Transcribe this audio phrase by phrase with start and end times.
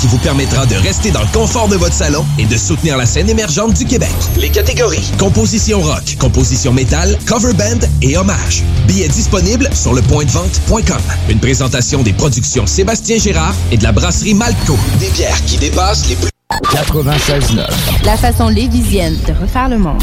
[0.00, 3.04] qui vous permettra de rester dans le confort de votre salon et de soutenir la
[3.04, 4.08] scène émergente du Québec.
[4.38, 8.62] Les catégories composition rock, composition métal, cover band et hommage.
[8.86, 11.02] Billets disponibles sur le vente.com.
[11.28, 14.78] Une présentation des productions Sébastien Gérard et de la brasserie Malco.
[14.98, 16.30] Des bières qui dépassent les plus
[16.62, 17.66] 96.9.
[18.04, 20.02] La façon lévisienne de refaire le monde.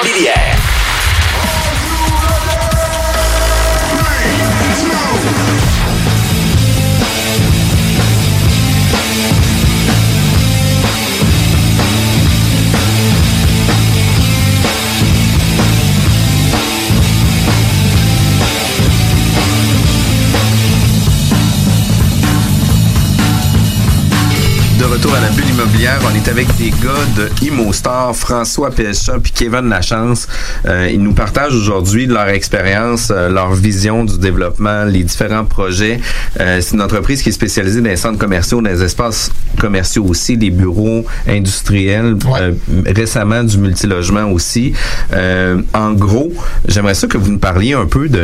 [25.83, 30.27] La immobilière, on est avec des gars de ImoStar, François Pécha puis Kevin Lachance.
[30.65, 35.99] Euh, ils nous partagent aujourd'hui leur expérience, euh, leur vision du développement, les différents projets.
[36.39, 40.05] Euh, c'est une entreprise qui est spécialisée dans les centres commerciaux, dans les espaces commerciaux
[40.05, 42.53] aussi, des bureaux industriels, euh,
[42.85, 44.73] récemment du multilogement aussi.
[45.73, 46.31] En gros,
[46.67, 48.21] j'aimerais ça que vous nous parliez un peu de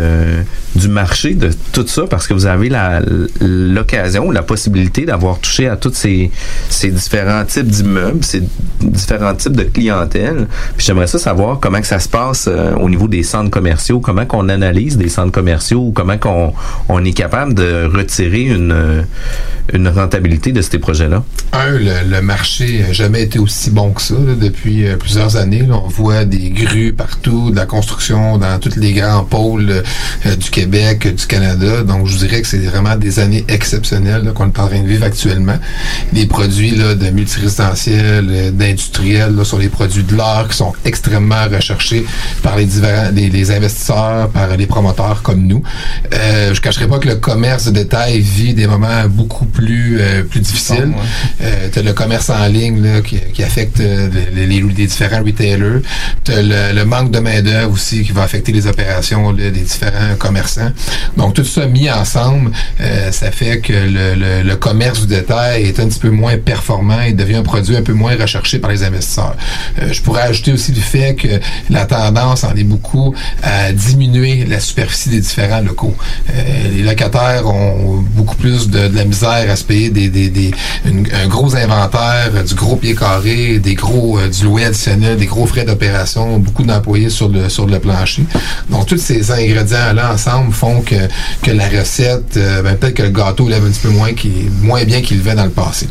[0.75, 3.01] du marché de tout ça parce que vous avez la
[3.41, 6.29] l'occasion, la possibilité d'avoir touché à tous ces
[6.69, 8.43] ces différents types d'immeubles, ces
[8.81, 10.47] différents types de clientèle.
[10.77, 14.25] J'aimerais ça savoir comment que ça se passe euh, au niveau des centres commerciaux, comment
[14.25, 16.53] qu'on analyse des centres commerciaux, ou comment qu'on
[16.89, 21.23] on est capable de retirer une euh, rentabilité de ces projets-là?
[21.53, 25.63] Un, le, marché n'a jamais été aussi bon que ça depuis euh, plusieurs années.
[25.69, 29.83] on voit des grues partout, de la construction dans tous les grands pôles
[30.25, 31.83] du Québec, du Canada.
[31.83, 35.05] Donc, je dirais que c'est vraiment des années exceptionnelles qu'on est en train de vivre
[35.05, 35.57] actuellement.
[36.13, 37.09] Des produits là, de
[37.41, 42.05] multirésidentiels, euh, d'industriels, sur les produits de l'art qui sont extrêmement recherchés
[42.43, 45.63] par les, divers, les, les investisseurs, par les promoteurs comme nous.
[46.13, 50.23] Euh, je cacherai pas que le commerce de détail vit des moments beaucoup plus euh,
[50.23, 50.93] plus difficiles.
[51.41, 55.81] Euh, t'as le commerce en ligne là, qui, qui affecte les, les- les différents retailers.
[56.23, 59.61] T'as le, le manque de main d'œuvre aussi qui va affecter les opérations là, des
[59.61, 60.71] différents commerçants.
[61.15, 62.51] Donc tout ça mis ensemble,
[63.11, 67.01] ça fait que le, le- le commerce du détail est un petit peu moins performant
[67.01, 69.35] et un produit un peu moins recherché par les investisseurs.
[69.81, 71.27] Euh, je pourrais ajouter aussi le fait que
[71.69, 75.95] la tendance en est beaucoup à diminuer la superficie des différents locaux.
[76.29, 76.33] Euh,
[76.75, 80.51] les locataires ont beaucoup plus de, la misère à se payer des, des, des-
[80.85, 85.45] un gros inventaire, du gros pied carré, des gros euh, du louer additionnel, des gros
[85.45, 88.23] frais d'opération, beaucoup d'employés sur le sur le plancher.
[88.69, 90.95] Donc tous ces ingrédients là ensemble font que
[91.41, 94.31] que la recette, ben, peut-être que le gâteau lève un petit peu moins qui
[94.61, 95.87] moins bien qu'il levait dans le passé.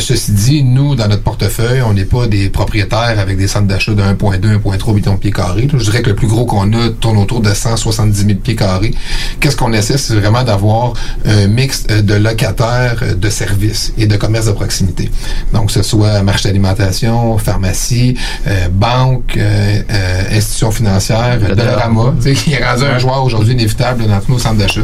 [0.00, 3.92] Ceci dit, nous dans notre portefeuille, on n'est pas des propriétaires avec des centres d'achat
[3.92, 5.68] de 1.2, 1.3 millions de pieds carrés.
[5.72, 8.92] Je dirais que le plus gros qu'on a tourne autour de 170 000 pieds carrés.
[9.38, 10.94] Qu'est-ce qu'on essaie, c'est vraiment d'avoir
[11.24, 15.10] un mix euh, de locataires, euh, de services et de commerce de proximité.
[15.52, 22.34] Donc, que ce soit marché d'alimentation, pharmacie, euh, banque, euh, euh, institution financière, Dollarama, tu
[22.34, 24.82] sais, qui est rendu un joueur aujourd'hui inévitable dans tous nos centres d'achat.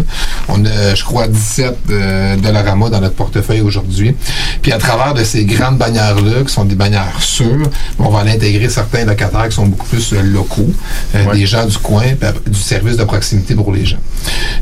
[0.49, 4.15] On a, je crois, 17 euh, Dollarama dans notre portefeuille aujourd'hui.
[4.63, 7.69] Puis à travers de ces grandes bannières-là, qui sont des bannières sûres,
[7.99, 10.73] on va en intégrer certains locataires qui sont beaucoup plus euh, locaux,
[11.15, 13.99] euh, des gens du coin, ap- du service de proximité pour les gens.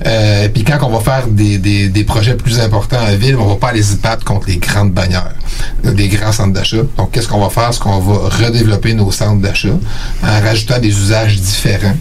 [0.06, 3.46] Euh, puis quand on va faire des, des, des projets plus importants en ville, on
[3.46, 5.34] va pas aller se battre contre les grandes bannières,
[5.84, 6.82] euh, des grands centres d'achat.
[6.96, 7.72] Donc qu'est-ce qu'on va faire?
[7.72, 9.76] C'est qu'on va redévelopper nos centres d'achat
[10.22, 11.96] en rajoutant des usages différents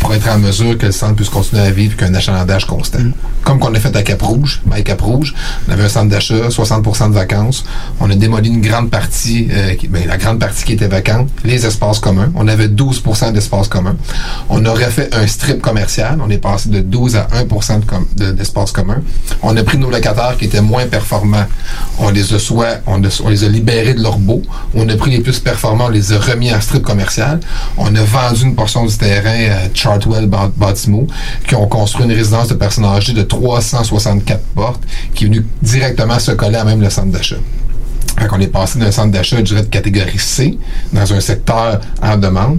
[0.00, 2.98] pour être en mesure que le centre puisse continuer à vivre qu'un achalandage constant.
[3.44, 5.34] Comme qu'on a fait à Cap-Rouge, à Cap-Rouge,
[5.68, 7.64] on avait un centre d'achat, 60% de vacances.
[8.00, 11.28] On a démoli une grande partie, euh, qui- ben, la grande partie qui était vacante,
[11.44, 12.30] les espaces communs.
[12.34, 13.96] On avait 12% d'espaces communs.
[14.48, 16.18] On a refait un strip commercial.
[16.24, 19.02] On est passé de 12 à 1 de com- de- d'espaces communs.
[19.42, 21.46] On a pris nos locataires qui étaient moins performants.
[21.98, 24.42] On les a soit, on, a- on les a libérés de leur beau.
[24.74, 27.40] On a pris les plus performants, on les a remis en strip commercial.
[27.76, 31.06] On a vendu une portion du terrain à Chartwell Ba- Baltimore,
[31.46, 34.82] qui ont construit une résidence de personnes âgées de 364 portes,
[35.14, 37.36] qui est venue directement se coller à même le centre d'achat.
[38.28, 40.58] Qu'on est passé d'un centre d'achat, je de catégorie C,
[40.92, 42.58] dans un secteur en demande,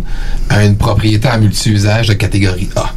[0.50, 2.94] à une propriété en multi-usage de catégorie A.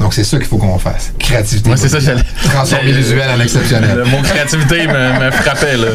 [0.00, 1.12] Donc, c'est ça qu'il faut qu'on fasse.
[1.18, 1.70] Créativité.
[1.70, 2.22] Ouais, c'est ça, j'allais.
[2.44, 3.96] Transformer le visuel en exceptionnel.
[3.98, 5.88] Le mot créativité me, me frappait, là.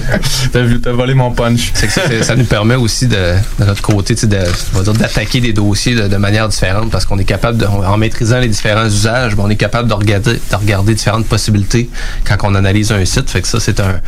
[0.52, 1.72] T'as vu- t'as volé mon punch.
[1.74, 3.16] C'est que ça, ça nous permet aussi de,
[3.60, 4.38] de notre côté, tu sais, de,
[4.74, 7.66] on va dire, d'attaquer des dossiers de, de manière différente parce qu'on est capable, de,
[7.66, 11.90] en maîtrisant les différents usages, ben, on est capable de regarder, de regarder différentes possibilités
[12.26, 13.30] quand on analyse un site.
[13.30, 14.00] Fait que ça, c'est un,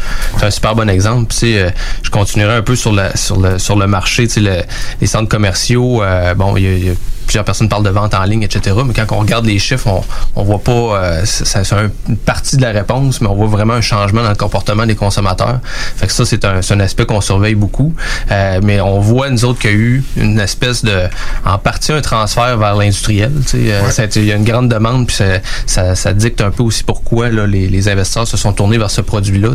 [0.51, 1.25] super bon exemple.
[1.27, 1.69] Puis, tu sais, euh,
[2.03, 4.63] je continuerai un peu sur, la, sur, le, sur le marché, tu sais, le-
[5.01, 6.03] les centres commerciaux.
[6.03, 6.93] euh, bon, il y a- il y a
[7.29, 8.75] plusieurs personnes parlent de vente en ligne, etc.
[8.83, 10.01] Mais quand on regarde les chiffres, on,
[10.35, 13.73] on voit pas, euh, c'est un- une partie de la réponse, mais on voit vraiment
[13.75, 15.59] un changement dans le comportement des consommateurs.
[15.95, 17.93] Fait que ça, c'est un, c'est un aspect qu'on surveille beaucoup.
[18.31, 21.03] Euh, mais on voit, nous autres, qu'il y a eu une espèce de,
[21.45, 23.31] en partie, un transfert vers l'industriel.
[23.53, 25.25] Euh, Il y a une grande demande, puis ça,
[25.67, 28.89] ça, ça dicte un peu aussi pourquoi là, les, les investisseurs se sont tournés vers
[28.89, 29.49] ce produit-là.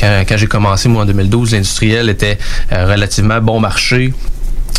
[0.00, 2.38] Quand quand j'ai commencé, moi, en 2012, l'industriel était
[2.72, 4.12] euh, relativement bon marché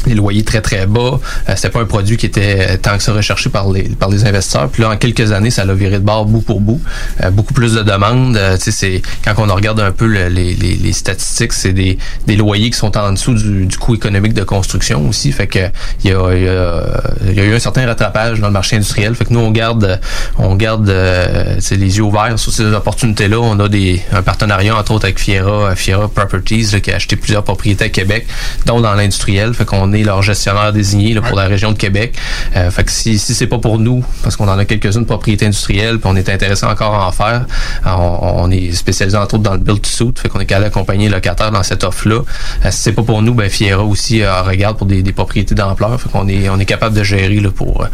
[0.06, 1.20] les loyers très très bas.
[1.50, 4.26] Euh, c'était pas un produit qui était tant que ça recherché par les par les
[4.26, 4.70] investisseurs.
[4.70, 6.82] Puis là, en quelques années, ça l'a viré de bord bout pour bout.
[7.24, 8.38] Euh, beaucoup plus de demandes.
[8.38, 11.98] Euh, c'est quand on regarde un peu le- les, les, les statistiques, c'est des,
[12.28, 15.32] des loyers qui sont en dessous du, du coût économique de construction aussi.
[15.32, 15.60] Fait que
[16.04, 19.16] il y a, y, a, y a eu un certain rattrapage dans le marché industriel.
[19.16, 20.00] Fait que nous, on garde
[20.38, 23.40] on garde euh, tu sais, les yeux ouverts sur ces opportunités-là.
[23.40, 27.16] On a des un partenariat entre autres avec Fiera, Fiera Properties là, qui a acheté
[27.16, 28.28] plusieurs propriétés à Québec,
[28.66, 29.54] dont dans l'industriel.
[29.54, 32.16] Fait qu'on est leur gestionnaire désigné pour la région de Québec.
[32.56, 36.10] Euh, si, si c'est pas pour nous, parce qu'on en a quelques-unes propriétés industrielles, puis
[36.12, 37.46] on est intéressé encore à en faire,
[37.86, 41.06] on, est spécialisé entre autres dans le build to suit, fait qu'on est capable d'accompagner
[41.06, 42.22] les locataires dans cette offre-là.
[42.66, 46.00] Euh, si c'est pas pour nous, ben Fiera aussi euh, regarde pour des, propriétés d'ampleur,
[46.00, 47.86] fait qu'on est on est capable de gérer là, pour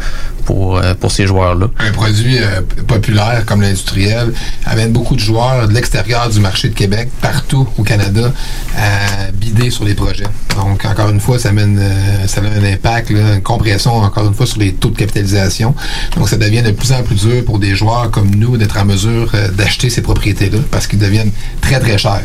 [0.44, 1.66] pour euh, pour ces joueurs-là.
[1.78, 4.32] un produit euh, populaire comme l'industriel
[4.64, 8.32] amène beaucoup de joueurs de l'extérieur du marché de Québec, partout au Canada,
[8.76, 10.26] à bider sur les projets.
[10.56, 14.26] Donc, encore une fois, ça amène, euh, ça a un impact, là, une compression, encore
[14.26, 15.74] une fois, sur les taux de capitalisation.
[16.16, 18.84] Donc, ça devient de plus en plus dur pour des joueurs comme nous d'être en
[18.84, 22.22] mesure euh, d'acheter ces propriétés-là parce qu'ils deviennent très, très chers.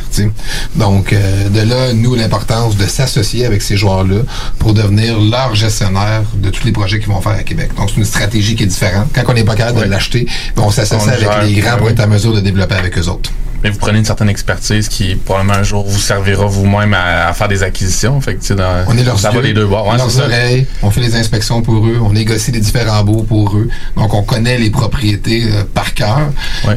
[0.76, 4.22] Donc, euh, de là, nous, l'importance de s'associer avec ces joueurs-là
[4.60, 7.72] pour devenir leur gestionnaire de tous les projets qu'ils vont faire à Québec.
[7.78, 9.08] Donc, c'est une stratégie qui est différente.
[9.14, 12.00] Quand on n'est pas capable de l'acheter, ben, on s'associe avec les grands pour être
[12.02, 13.32] en mesure de développer avec eux autres.
[13.64, 17.34] Mais vous prenez une certaine expertise qui, probablement, un jour, vous servira vous-même à, à
[17.34, 18.20] faire des acquisitions.
[18.22, 19.88] Fait que, tu sais, dans- On est leurs ça va des deux bords.
[19.88, 20.26] Ouais, leurs c'est ça.
[20.26, 23.70] oreilles, on fait les inspections pour eux, on négocie les différents baux pour eux.
[23.96, 26.20] Donc, on connaît les propriétés euh, par cœur,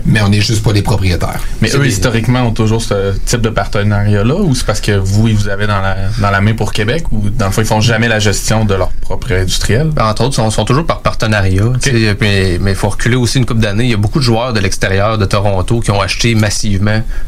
[0.05, 1.41] mais on n'est juste pas les propriétaires.
[1.61, 5.29] Mais eux, des- historiquement, ont toujours ce type de partenariat-là ou c'est parce que vous,
[5.29, 7.67] ils vous avez dans la, dans la main pour Québec ou dans le fond, ils
[7.67, 9.89] font jamais la gestion de leur propre industriel?
[9.95, 11.63] Ben, entre autres, sont, sont toujours par partenariat.
[11.81, 13.85] puis- Mais il faut reculer aussi une couple d'années.
[13.85, 16.74] Il y a beaucoup de joueurs de l'extérieur de Toronto qui ont acheté massivement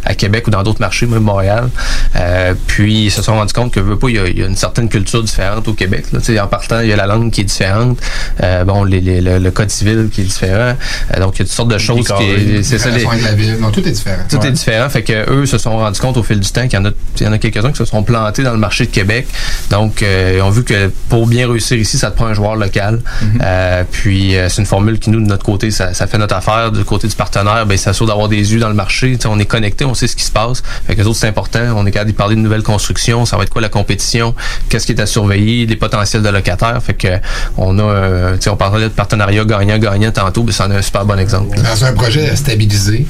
[0.05, 1.69] à Québec ou dans d'autres marchés, même Montréal.
[2.17, 4.43] Euh, puis ils se sont rendus compte que veut pas, il y, a, il y
[4.43, 6.07] a une certaine culture différente au Québec.
[6.12, 6.21] Là.
[6.45, 7.99] En partant, il y a la langue qui est différente.
[8.43, 10.75] Euh, bon, les, les- le, le code civil qui est différent.
[11.15, 12.62] Euh, donc il y a toutes sortes de choses qui.
[12.65, 12.91] C'est ça.
[12.91, 14.23] Les la ville, non, tout est différent.
[14.29, 14.49] tout Ouais.
[14.49, 14.88] est différent.
[14.88, 16.91] Fait que eux se sont rendus compte au fil du temps qu'il y en a,
[17.21, 19.26] il y en a quelques-uns qui se sont plantés dans le marché de Québec.
[19.71, 23.00] Donc, ils ont vu que pour bien réussir ici, ça te prend un joueur local.
[23.43, 26.71] Euh, puis, c'est une formule qui, nous, de notre côté, ça, ça fait notre affaire.
[26.73, 29.17] Du côté du partenaire, ben, ça s'assure d'avoir des yeux dans le marché.
[29.21, 30.62] Sais, on est connecté, on sait ce qui se passe.
[30.87, 31.61] Fait que les autres, c'est important.
[31.76, 33.26] On est capable de parler de nouvelles constructions.
[33.26, 34.35] Ça va être quoi la compétition?
[34.69, 35.66] Qu'est-ce qui est à surveiller?
[35.66, 36.83] Les potentiels de locataires.
[36.83, 37.09] Fait que,
[37.57, 40.83] on a, euh, tu sais, on parlait de partenariat gagnant-gagnant tantôt, ben, c'en est un
[40.83, 41.57] super bon exemple.
[41.61, 43.07] Dans un projet stabilisé,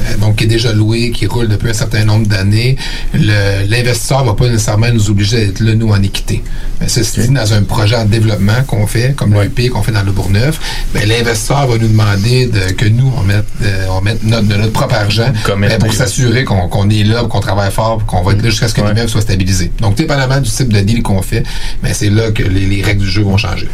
[0.00, 2.76] euh, donc qui est déjà loué, qui roule depuis un certain nombre d'années,
[3.14, 6.42] l'investisseur va pas nécessairement nous obliger d'être là, nous, en équité.
[6.80, 10.02] Mais ceci dit, dans un projet en développement qu'on fait, comme l'EP qu'on fait dans
[10.02, 10.60] le Bourgneuf,
[10.94, 14.54] ben, l'investisseur va nous demander de- que nous, on mette, euh, on mette notre, de
[14.56, 15.32] notre propre argent
[15.68, 18.74] Mais pour s'assurer qu'on est là, qu'on travaille fort, qu'on va être là jusqu'à ce
[18.74, 19.70] que l'immeuble soit stabilisé.
[19.80, 21.44] Donc, dépendamment du type de deal qu'on fait,
[21.82, 23.68] mais c'est là que les, les règles du jeu vont changer.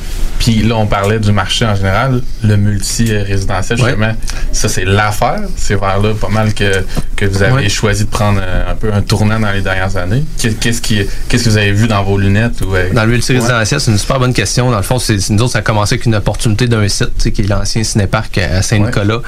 [0.44, 4.12] Puis là, on parlait du marché en général, le multi-résidentiel, justement,
[4.52, 5.40] ça, c'est l'affaire.
[5.56, 6.84] C'est vers là pas mal que,
[7.16, 7.68] que vous avez Ouais.
[7.70, 10.22] choisi de prendre euh, un peu un tournant dans les dernières années.
[10.38, 12.60] Qu'est- Qu'est-ce qui, qu'est-ce que vous avez vu dans vos lunettes?
[12.60, 14.70] Ou, euh, Dans le multirésidentiel, c'est une super bonne question.
[14.70, 17.40] Dans le fond, c'est nous autres, ça a commencé avec une opportunité d'un site, qui
[17.40, 19.20] est l'ancien Cinéparc à Saint-Nicolas.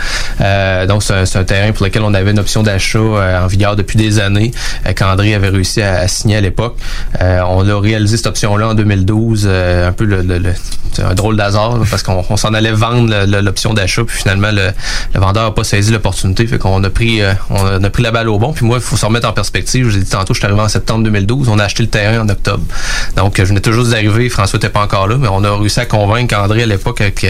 [0.43, 3.75] Euh, donc, c'est un, terrain pour lequel on avait une option d'achat euh, en vigueur
[3.75, 4.51] depuis des années,
[4.87, 6.77] euh, qu'André avait réussi à, à signer à l'époque.
[7.23, 10.53] Euh, on a réalisé cette option-là en 2012, euh, un peu le, le- le-
[11.11, 14.73] un drôle d'hasard, parce qu'on on s'en allait vendre l'option d'achat, puis finalement, le,
[15.19, 18.29] vendeur n'a pas saisi l'opportunité, fait qu'on a pris euh, on a pris la balle
[18.29, 18.53] au bon.
[18.53, 19.87] Puis moi, il faut se remettre en perspective.
[19.87, 21.89] Je vous ai dit tantôt, je suis arrivé en septembre 2012, on a acheté le
[21.89, 22.65] terrain en octobre.
[23.17, 25.87] Donc, je venais toujours d'arriver, François n'était pas encore là, mais on a réussi à
[25.87, 27.25] convaincre André à l'époque avec,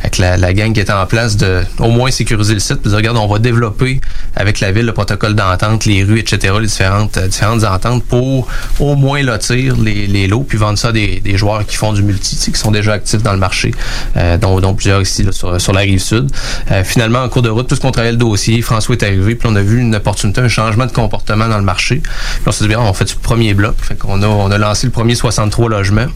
[0.00, 2.88] avec la, gang qui était en place de au moins sécuriser le site, puis de
[2.90, 4.00] dire, regarde, on va développer
[4.36, 8.48] avec la ville le protocole d'entente, les rues, etc., les différentes, euh, différentes ententes pour
[8.80, 12.02] au moins lotir les, lots, puis vendre ça à des, des joueurs qui font du
[12.02, 13.72] multi, qui sont déjà dans le marché,
[14.16, 16.30] euh, dont, plusieurs ici sur, la rive sud.
[16.70, 19.34] Euh, finalement, en cours de route, tout ce qu'on travaillait le dossier, François est arrivé,
[19.34, 21.96] puis on a vu une opportunité, un changement de comportement dans le marché.
[21.96, 23.74] Puis on s'est dit, bien, on fait du premier bloc.
[23.80, 26.06] Fait on a lancé le premier 63 logements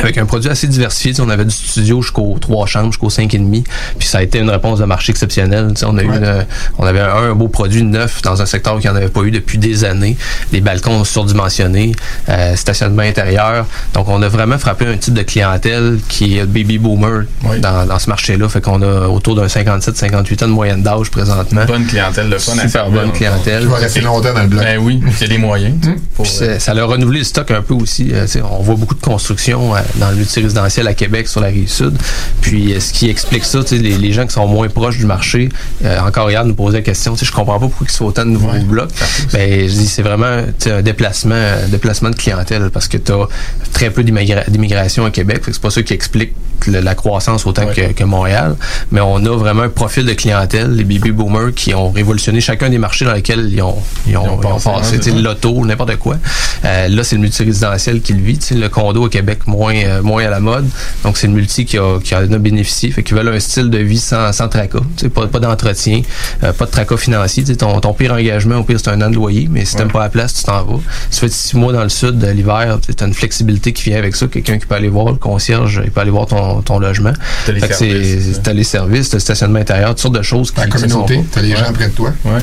[0.00, 1.12] avec un produit assez diversifié.
[1.20, 3.64] On avait du studio jusqu'aux trois chambres, jusqu'aux cinq et demi.
[3.98, 5.68] Puis ça a été une réponse de marché exceptionnelle.
[5.84, 6.46] On a eu une-
[6.78, 9.30] on avait un, un beau produit neuf dans un secteur qui n'en avait pas eu
[9.30, 10.16] depuis des années.
[10.52, 11.92] Les balcons surdimensionnés,
[12.28, 13.66] euh, stationnement intérieur.
[13.94, 17.24] Donc on a vraiment frappé un type de clientèle qui est le baby boomer
[17.60, 18.48] dans, dans ce marché-là.
[18.48, 21.64] Fait qu'on a autour d'un 57-58 ans de moyenne d'âge présentement.
[21.66, 23.62] Bonne clientèle, le fun à Super bonne clientèle.
[23.62, 24.62] Qui va rester longtemps dans le bloc.
[24.62, 25.74] Ben oui, c'est les moyens.
[25.82, 28.10] tu sais, pour, Puis c'est- ça a renouvelé le stock un peu aussi.
[28.12, 31.68] Euh, on voit beaucoup de construction euh, dans le multirésidentiel à Québec sur la rive
[31.68, 31.96] sud.
[32.40, 35.48] Puis euh, ce qui explique ça, les, les gens qui sont moins proches du marché,
[35.84, 38.24] euh, encore hier nous posaient la question, je comprends pas pourquoi il se fait autant
[38.24, 38.90] de nouveaux blocs.
[39.32, 43.26] Ben, je dis c'est vraiment un déplacement, un déplacement de clientèle parce que tu as
[43.72, 45.42] très peu d'immigra- d'immigration à Québec.
[45.46, 46.32] C'est pas ça qui explique
[46.66, 48.56] le- la croissance autant que, que Montréal.
[48.90, 52.68] Mais on a vraiment un profil de clientèle, les baby boomers qui ont révolutionné chacun
[52.70, 56.16] des marchés dans lesquels ils ont, ils ont, ils ont passé, l'auto, n'importe quoi.
[56.64, 58.38] Euh, là, c'est le multirésidentiel qui le vit.
[58.52, 60.66] Le condo au Québec, moins, euh, moins à la mode.
[61.04, 62.90] Donc, c'est le multi qui, a, qui en a bénéficié.
[62.90, 64.80] Fait qu'ils veulent un style de vie sans, sans tracas.
[64.96, 66.02] Tu sais, pas, pas d'entretien,
[66.42, 67.44] euh, pas de tracas financier.
[67.44, 69.48] Tu sais, ton, ton pire engagement, au pire, c'est un an de loyer.
[69.50, 70.80] Mais si t'aimes pas la place, tu t'en vas.
[71.10, 73.84] Si tu fais six mois dans le sud, de l'hiver, tu as une flexibilité qui
[73.84, 74.26] vient avec ça.
[74.26, 77.12] Quelqu'un qui peut aller voir le concierge, il peut aller voir ton, ton logement.
[77.46, 80.50] T'as les Fait services, T'as les services, t'as le stationnement intérieur, toutes sortes de choses
[80.50, 82.12] qui La communauté, t'as les gens près de toi.
[82.24, 82.40] Ouais.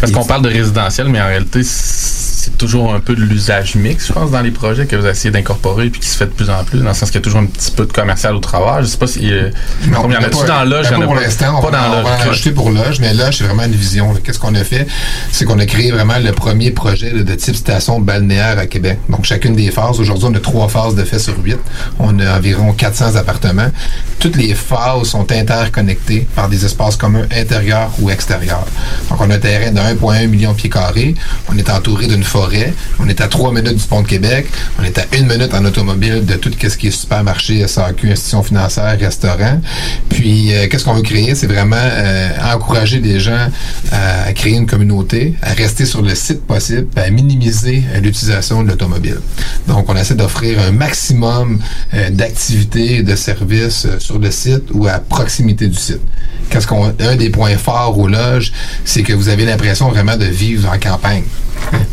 [0.00, 1.62] Parce qu'on parle de résidentiel, mais en réalité,
[2.36, 5.30] c'est toujours un peu de l'usage mix, je pense, dans les projets que vous essayez
[5.30, 7.24] d'incorporer puis qui se fait de plus en plus, dans le sens qu'il y a
[7.24, 8.82] toujours un petit peu de commercial au travers.
[8.82, 9.32] Je sais pas si.
[9.32, 9.48] euh,
[9.88, 12.70] Non, combien y en a-tu dans pas a pour l'instant, on, va, en rajouter pour
[12.70, 14.12] l'âge, mais l'âge, c'est vraiment une vision.
[14.22, 14.86] Qu'est-ce qu'on a fait?
[15.32, 18.98] C'est qu'on a créé vraiment le premier projet là, de type station balnéaire à Québec.
[19.08, 21.56] Donc, chacune des phases, aujourd'hui, on a trois phases de fait sur huit.
[21.98, 23.70] On a environ 400 appartements.
[24.18, 28.66] Toutes les phases sont interconnectées par des espaces communs intérieurs ou extérieurs.
[29.08, 31.14] Donc, on a un terrain de 1,1 million de pieds carrés.
[31.50, 32.72] On est entouré d'une forêt.
[32.98, 34.46] On est à trois minutes du pont de Québec.
[34.78, 38.42] On est à une minute en automobile de tout ce qui est supermarché, SAQ, institution
[38.42, 39.60] financière, restaurant.
[40.08, 41.34] Puis, euh, qu'est-ce qu'on veut créer?
[41.34, 43.48] C'est vraiment euh, encourager les gens
[43.92, 48.68] à, créer une communauté, à rester sur le site possible, à minimiser euh, l'utilisation de
[48.68, 49.20] l'automobile.
[49.66, 51.58] Donc, on essaie d'offrir un maximum
[51.94, 56.00] euh, d'activités, de services euh, sur le site ou à proximité du site.
[56.50, 56.66] Qu'est-ce
[57.00, 58.52] un des points forts aux loges,
[58.84, 61.24] c'est que vous avez l'impression vraiment de vivre en campagne.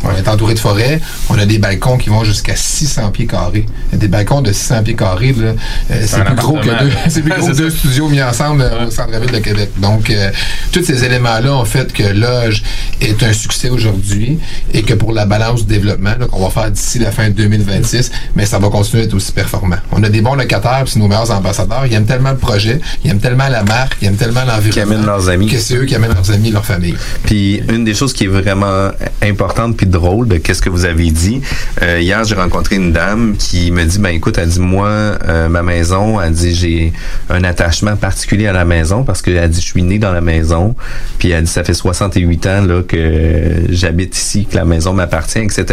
[0.03, 1.00] On est entouré de forêts.
[1.30, 3.65] On a des balcons qui vont jusqu'à 600 pieds carrés.
[3.94, 5.53] Des balcons de 600 pieds carrés, là,
[5.92, 6.96] euh, c'est plus gros que deux, là.
[7.10, 7.77] c'est plus gros C'est que deux ça.
[7.77, 9.72] studios mis ensemble euh, au centre-ville de Québec.
[9.77, 10.30] Donc, euh,
[10.72, 12.63] tous ces éléments-là ont fait que Loge
[13.01, 14.39] est un succès aujourd'hui
[14.74, 17.34] et que pour la balance du développement là, qu'on va faire d'ici la fin de
[17.36, 19.77] 2026, mais ça va continuer à être aussi performant.
[19.92, 21.86] On a des bons locataires, puis c'est nos meilleurs ambassadeurs.
[21.86, 24.72] Ils aiment tellement le projet, ils aiment tellement la marque, ils aiment tellement l'environnement.
[24.74, 25.48] Qui amènent leurs amis.
[25.48, 26.96] Que c'est eux qui amènent leurs amis, leur famille.
[27.24, 28.89] Puis une des choses qui est vraiment
[29.22, 31.41] importante puis drôle de qu'est-ce que vous avez dit.
[31.82, 35.48] euh, hier, j'ai rencontré une dame qui me dit ben écoute, elle dit moi euh,
[35.50, 36.93] ma maison, elle dit j'ai
[37.29, 40.75] un attachement particulier à la maison parce qu'elle dit je suis né dans la maison.
[41.20, 45.39] Puis elle dit ça fait 68 ans là que j'habite ici, que la maison m'appartient,
[45.39, 45.65] etc.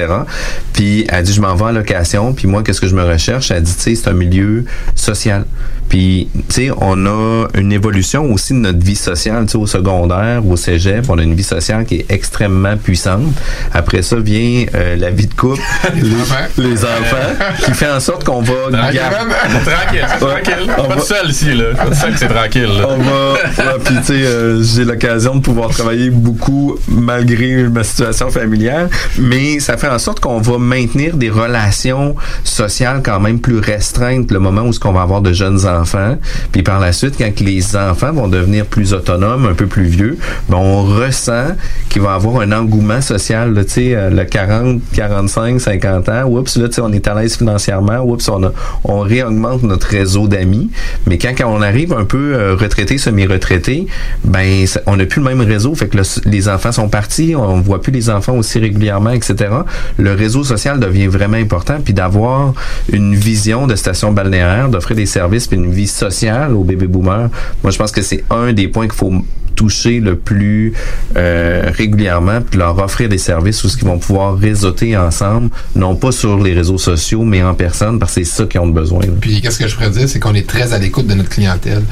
[0.73, 2.33] Puis elle dit je m'en vais en location.
[2.33, 3.51] Puis moi qu'est-ce que je me recherche?
[3.51, 5.45] Elle dit tu sais c'est un milieu social.
[5.91, 9.67] Puis, tu sais, on a une évolution aussi de notre vie sociale, tu sais, au
[9.67, 13.35] secondaire, au cégep, on a une vie sociale qui est extrêmement puissante.
[13.81, 15.61] Après ça vient euh, la vie de couple,
[15.95, 17.17] les, les enfants,
[17.65, 20.71] qui fait en sorte qu'on va Tranquille, tranquille.
[20.79, 21.65] On Pas va- tout seul ici, là.
[21.77, 22.87] Pas seul c'est tranquille, là.
[22.91, 27.83] on va, ouais, puis tu sais, euh, j'ai l'occasion de pouvoir travailler beaucoup malgré ma
[27.85, 33.41] situation familiale, mais ça fait en sorte qu'on va maintenir des relations sociales quand même
[33.41, 36.19] plus restreintes le moment où ce qu'on va avoir de jeunes enfants,
[36.53, 40.19] puis par la suite quand les enfants vont devenir plus autonomes, un peu plus vieux,
[40.49, 41.49] ben on ressent
[41.89, 46.25] qu'il va y avoir un engouement social, là, tu euh, le 40, 45, 50 ans,
[46.25, 48.29] oups, là, tu sais, on est à l'aise financièrement, oups,
[48.85, 50.71] on, réaugmente notre réseau d'amis,
[51.07, 53.87] mais quand, on arrive un peu euh, retraité, semi-retraité,
[54.25, 57.61] ben, on n'a plus le même réseau, fait que le- les enfants sont partis, on
[57.61, 59.51] voit plus les enfants aussi régulièrement, etc.
[59.99, 62.55] Le réseau social devient vraiment important, puis d'avoir
[62.93, 67.29] une vision de station balnéaire, d'offrir des services, puis une vie sociale aux bébés boomers,
[67.63, 69.13] moi, je pense que c'est un des points qu'il faut
[69.61, 70.73] toucher le plus
[71.19, 75.97] euh, régulièrement, puis leur offrir des services où ce qu'ils vont pouvoir réseauter ensemble, non
[75.97, 79.01] pas sur les réseaux sociaux, mais en personne, parce que c'est ça qu'ils ont besoin.
[79.01, 79.13] là.
[79.21, 81.83] Puis qu'est-ce que je pourrais dire, c'est qu'on est très à l'écoute de notre clientèle.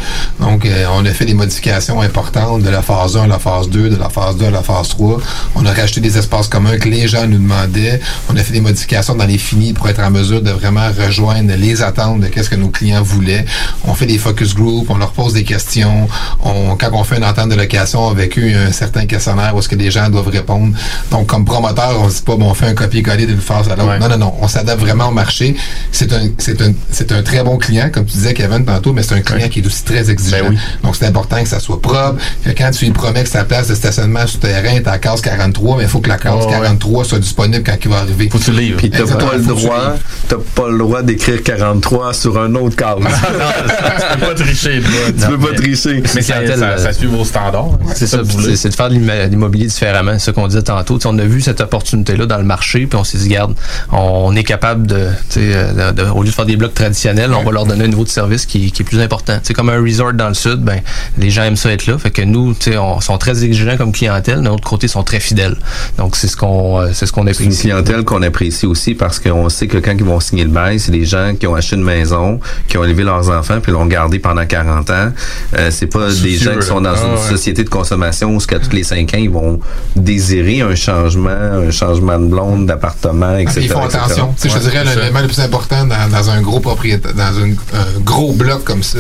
[0.41, 3.69] Donc, euh, on a fait des modifications importantes de la phase 1 à la phase
[3.69, 5.21] 2, de la phase 2 à la phase 3.
[5.55, 8.01] On a rajouté des espaces communs que les gens nous demandaient.
[8.31, 11.53] On a fait des modifications dans les finis pour être en mesure de vraiment rejoindre
[11.55, 13.45] les attentes de qu'est-ce que nos clients voulaient.
[13.85, 16.09] On fait des focus groups, on leur pose des questions.
[16.43, 19.07] On, quand on fait une entente de location avec eux, il y a un certain
[19.07, 20.75] questionnaire où est-ce que les gens doivent répondre.
[21.11, 23.77] Donc, comme promoteur, on se dit pas, bon, on fait un copier-coller d'une phase à
[23.77, 23.89] l'autre.
[23.89, 23.99] Ouais.
[23.99, 24.35] Non, non, non.
[24.41, 25.57] On s'adapte vraiment au marché.
[25.93, 29.03] C'est un, c'est un, c'est un très bon client, comme tu disais, Kevin, tantôt, mais
[29.03, 30.45] c'est un client qui est aussi très exigeant.
[30.45, 30.59] Ben oui.
[30.83, 33.69] Donc, c'est important que ça soit propre, que quand tu lui promets que sa place
[33.69, 36.53] de stationnement souterrain est à la case 43, mais il faut que la case ouais.
[36.53, 38.29] 43 soit disponible quand il va arriver.
[38.31, 38.79] Faut que tu livres.
[38.79, 39.95] Puis t'as pas le droit,
[40.29, 43.01] t'as pas le droit d'écrire 43 sur un autre cadre.
[43.09, 45.13] tu peux pas tricher, toi.
[45.19, 46.03] tu peux pas tricher.
[46.15, 47.48] Mais ça, ça, ça suit vos standards.
[47.55, 47.79] Hein.
[47.95, 48.19] C'est ça,
[48.57, 48.95] c'est de faire de
[49.29, 50.99] l'immobilier différemment, c'est ce qu'on disait tantôt.
[51.05, 53.55] On a vu cette opportunité-là dans le marché, puis on s'est dit, garde,
[53.93, 56.75] on est capable de, tu sais, euh, de- de- au lieu de faire des blocs
[56.75, 59.39] traditionnels, on va leur donner un niveau de service qui, qui est plus important.
[59.43, 60.81] C'est comme un resort dans le sud, ben
[61.19, 64.43] les gens aiment ça être là, fait que nous, on sont très exigeants comme clientèle,
[64.43, 65.57] de l'autre côté, ils sont très fidèles.
[65.97, 67.61] Donc c'est ce qu'on, euh, c'est ce qu'on C'est une apprécie.
[67.63, 70.93] clientèle qu'on apprécie aussi parce qu'on sait que quand ils vont signer le bail, c'est
[70.93, 74.19] des gens qui ont acheté une maison, qui ont élevé leurs enfants puis l'ont gardé
[74.19, 75.11] pendant 40 ans.
[75.57, 77.31] Euh, c'est pas des gens qui sont dans une Ah.
[77.39, 79.61] Société de consommation où ce qu'à tous les 5 ans, ils vont
[79.97, 83.61] désirer un changement, un changement de blonde, d'appartement, Ah, etc.
[83.63, 83.99] Ils font etc.
[84.05, 84.35] attention.
[84.37, 88.01] Sais, je dirais, l'élément le plus important dans, dans un gros propriétaire, dans une- un
[88.01, 88.99] gros bloc comme ça,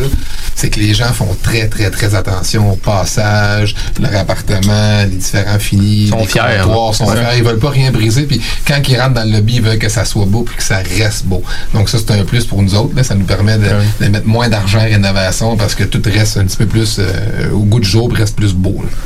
[0.54, 5.58] c'est que les gens font très, très, très attention au passage, leur appartement, les différents
[5.58, 6.92] finis, sont les fiers, comptoirs, là.
[6.94, 7.16] sont Ouais.
[7.16, 7.38] fiers.
[7.38, 8.22] Ils veulent pas rien briser.
[8.22, 10.62] Puis quand ils rentrent dans le lobby, ils veulent que ça soit beau puis que
[10.62, 11.42] ça reste beau.
[11.74, 12.94] Donc ça, c'est un plus pour nous autres.
[12.96, 13.02] Là.
[13.04, 16.56] Ça nous permet de mettre moins d'argent en rénovation parce que tout reste un petit
[16.56, 18.08] peu plus euh, au goût du jour,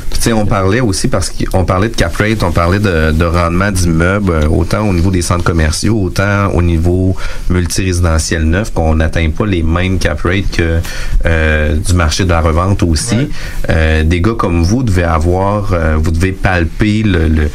[0.09, 3.71] puis on parlait aussi parce qu'on parlait de cap rate, on parlait de, de rendement
[3.71, 7.15] d'immeubles, euh, autant au niveau des centres commerciaux, autant au niveau
[7.49, 10.79] multirésidentiel neuf, qu'on n'atteint pas les mêmes cap rates que
[11.25, 13.29] euh, du marché de la revente aussi.
[13.69, 17.49] Euh, des gars comme vous devez avoir, euh, vous devez palper le, le,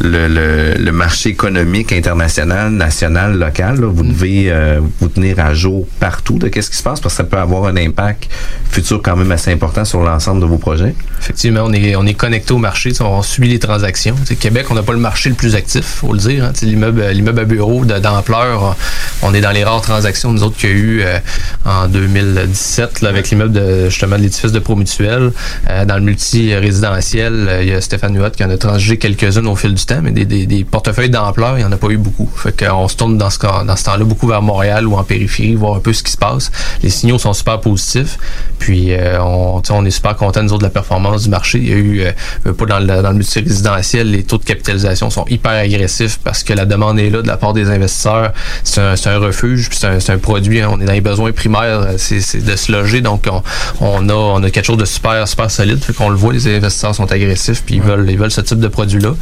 [0.00, 3.80] le, le, le marché économique international, national, local.
[3.80, 3.86] là.
[3.88, 7.18] Vous devez euh, vous tenir à jour partout de qu'est-ce qui se passe parce que
[7.18, 8.28] ça peut avoir un impact
[8.70, 10.94] futur quand même assez important sur l'ensemble de vos projets.
[11.20, 14.16] Effectivement, on est, on est connecté au marché, sais, on suit les transactions.
[14.38, 16.44] Québec, on n'a pas le marché le plus actif, faut le dire.
[16.44, 16.52] hein.
[16.52, 18.76] Tu sais, L'immeuble, l'immeuble à bureau d'ampleur,
[19.22, 21.18] on est dans les rares transactions, nous autres, qu'il y a eu euh,
[21.64, 25.32] en 2017 là, avec l'immeuble de, justement de l'édifice de Promutuel.
[25.70, 29.46] Euh, dans le multi-résidentiel, euh, il y a Stéphane Huot qui en a transigé quelques-unes
[29.46, 32.30] au fil du temps, mais des, portefeuilles d'ampleur, il n'y en a pas eu beaucoup.
[32.36, 35.80] Fait qu'on se tourne dans ce, temps-là beaucoup vers Montréal ou en périphérie, voir un
[35.80, 36.50] peu ce qui se passe.
[36.82, 38.18] Les signaux sont super positifs.
[38.58, 41.58] Puis euh, on, on est super content nous autres de la performance du marché.
[41.58, 42.12] Il y a eu euh,
[42.46, 46.42] euh, pas dans le, dans le multirésidentiel, les taux de capitalisation sont hyper agressifs parce
[46.42, 48.32] que la demande est là de la part des investisseurs.
[48.62, 50.60] C'est un, un refuge, puis c'est un, produit.
[50.60, 50.68] hein.
[50.72, 53.00] on est dans les besoins primaires, euh, c'est de se loger.
[53.00, 53.42] Donc on,
[53.80, 55.82] on a on a quelque chose de super super solide.
[55.82, 58.60] Fait qu'on le voit, les investisseurs sont agressifs, puis ils veulent ils veulent ce type
[58.60, 59.14] de produit-là.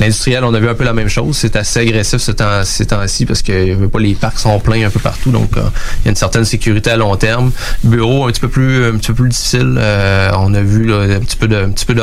[0.00, 1.36] L'industriel, on a vu un peu la même chose.
[1.36, 4.90] C'est assez agressif ce temps, ces temps-ci parce que pas les parcs sont pleins un
[4.90, 5.30] peu partout.
[5.30, 5.62] Donc euh,
[6.00, 7.50] il y a une certaine sécurité à long terme.
[7.84, 9.76] Bureau un petit peu plus un petit peu plus difficile.
[9.78, 12.02] Euh, on a vu là, un petit peu de un petit peu de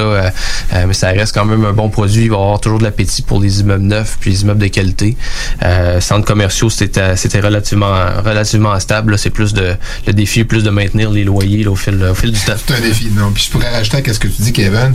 [0.00, 0.28] euh,
[0.72, 2.24] euh, mais ça reste quand même un bon produit.
[2.24, 4.66] Il va y avoir toujours de l'appétit pour les immeubles neufs puis les immeubles de
[4.68, 5.16] qualité.
[5.62, 9.18] Euh, centres commerciaux, c'était c'était relativement relativement stable.
[9.18, 9.74] C'est plus de
[10.06, 12.54] le défi, est plus de maintenir les loyers au fil au fil du temps.
[12.66, 13.30] C'est un défi, non.
[13.32, 14.94] Puis je pourrais rajouter à ce que tu dis, Kevin,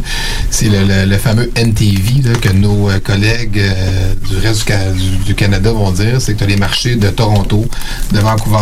[0.50, 5.72] c'est le, le- fameux NTV que nos euh, collègues euh, du reste du- du Canada
[5.72, 7.66] vont dire, c'est que tu as les marchés de Toronto,
[8.12, 8.58] de Vancouver,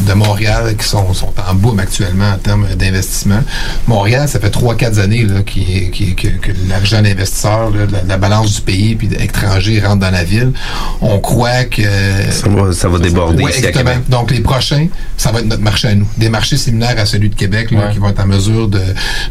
[0.00, 3.40] de Montréal qui sont, sont en boom actuellement en termes d'investissement.
[3.86, 8.54] Montréal, ça fait 3-4 années là, qui, qui- que, que l'argent d'investisseurs, la, la balance
[8.56, 10.52] du pays puis d'étrangers rentre dans la ville.
[11.00, 11.82] On croit que...
[12.30, 13.90] Ça va, ça va déborder Oui, ici à exactement.
[13.92, 14.08] Québec.
[14.08, 14.86] Donc, les prochains,
[15.16, 16.06] ça va être notre marché à nous.
[16.16, 18.80] Des marchés similaires à celui de Québec, là, qui vont être en mesure de-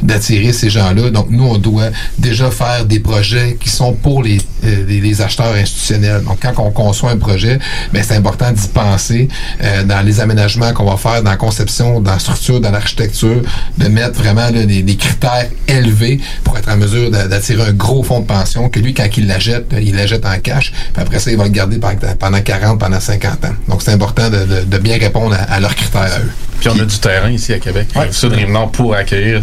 [0.01, 1.09] d'attirer ces gens-là.
[1.09, 5.21] Donc, nous, on doit déjà faire des projets qui sont pour les, euh, les, les
[5.21, 6.23] acheteurs institutionnels.
[6.23, 7.59] Donc, quand on conçoit un projet,
[7.93, 9.27] ben, c'est important d'y penser
[9.63, 13.41] euh, dans les aménagements qu'on va faire, dans la conception, dans la structure, dans l'architecture,
[13.77, 16.08] de mettre vraiment là, des, des critères élevés
[16.43, 19.27] pour être en mesure d'a- d'attirer un gros fonds de pension que lui, quand il
[19.27, 20.71] l'achète, il l'achète en cash.
[20.93, 23.53] Puis après ça, il va le garder pendant, pendant 40, pendant 50 ans.
[23.67, 26.31] Donc, c'est important de, de- de bien répondre à, à leurs critères à eux.
[26.59, 27.87] Puis on a du terrain ici à Québec.
[27.95, 28.09] Ouais.
[28.21, 29.39] Rive-Nord pour accueillir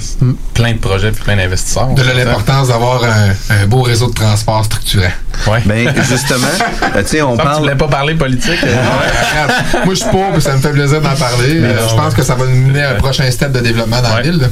[0.52, 1.88] plein de projets puis plein d'investisseurs.
[1.94, 3.30] De l'importance d'avoir un,
[3.62, 5.04] un beau réseau de transport structurant.
[5.46, 5.62] Ouais.
[5.64, 6.46] Ben, justement,
[6.94, 7.60] euh, tu sais, on Tu parle.
[7.62, 8.58] voulais pas parler politique.
[8.64, 8.74] euh?
[9.84, 11.60] Moi, je suis pauvre, ça me fait plaisir d'en parler.
[11.62, 14.14] Euh, je pense que ça va nous mener à un prochain step de développement dans
[14.14, 14.38] la ville.
[14.38, 14.48] là.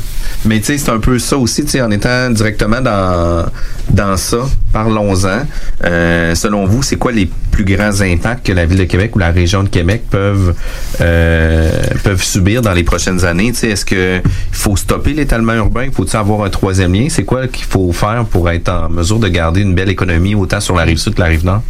[0.46, 3.46] Mais tu sais, c'est un peu ça aussi, tu sais, en étant directement dans,
[3.90, 4.38] dans ça,
[4.72, 5.42] parlons-en.
[5.84, 9.20] Euh, selon vous, c'est quoi les plus grands impacts que la Ville de Québec ou
[9.20, 10.54] la région de Québec peuvent,
[11.00, 11.70] euh,
[12.02, 13.52] peuvent subir dans les prochaines années?
[13.52, 15.88] Tu sais, est-ce que il faut stopper l'étalement urbain?
[15.92, 17.06] Faut-il avoir un troisième lien?
[17.08, 20.58] C'est quoi qu'il faut faire pour être en mesure de garder une belle économie autant
[20.58, 21.62] sur la rive sud que la rive nord?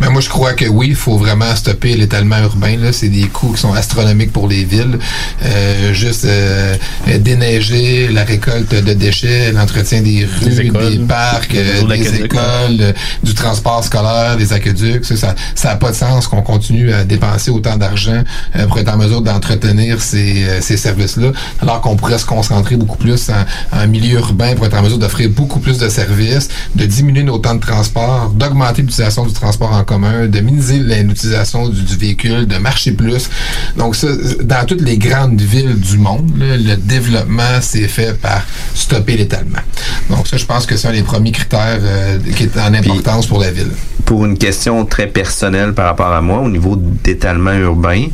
[0.00, 2.76] Mais moi, je crois que oui, il faut vraiment stopper l'étalement urbain.
[2.78, 2.90] Là.
[2.92, 4.98] C'est des coûts qui sont astronomiques pour les villes.
[5.44, 6.76] Euh, juste euh,
[7.18, 12.94] déneiger, la récolte de déchets, l'entretien des rues, Des écoles, des parcs, des des écoles,
[13.22, 15.04] du transport scolaire, des aqueducs.
[15.16, 18.24] Ça, ça ça a pas de sens qu'on continue à dépenser autant d'argent
[18.56, 22.74] euh, pour être en mesure d'entretenir ces, euh, ces services-là, alors qu'on pourrait se concentrer
[22.74, 26.48] beaucoup plus en, en milieu urbain pour être en mesure d'offrir beaucoup plus de services,
[26.74, 31.68] de diminuer nos temps de transport, d'augmenter l'utilisation du transport en commun, de minimiser l'utilisation
[31.68, 33.30] du, du véhicule, de marcher plus.
[33.76, 34.08] Donc ça,
[34.42, 38.42] dans toutes les grandes villes du monde, là, le développement s'est fait par
[38.74, 39.62] stopper l'étalement.
[40.08, 43.26] Donc ça, je pense que c'est un des premiers critères euh, qui est en importance
[43.28, 43.70] pour la ville.
[44.10, 48.06] Pour une question très personnelle par rapport à moi, au niveau d'étalement urbain,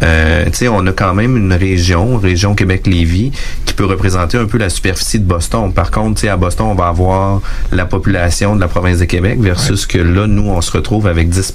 [0.00, 3.32] euh, tu sais, on a quand même une région, région Québec-Lévis,
[3.66, 5.72] qui peut représenter un peu la superficie de Boston.
[5.72, 7.40] Par contre, tu sais, à Boston, on va avoir
[7.72, 11.28] la population de la province de Québec versus que là, nous, on se retrouve avec
[11.28, 11.52] 10,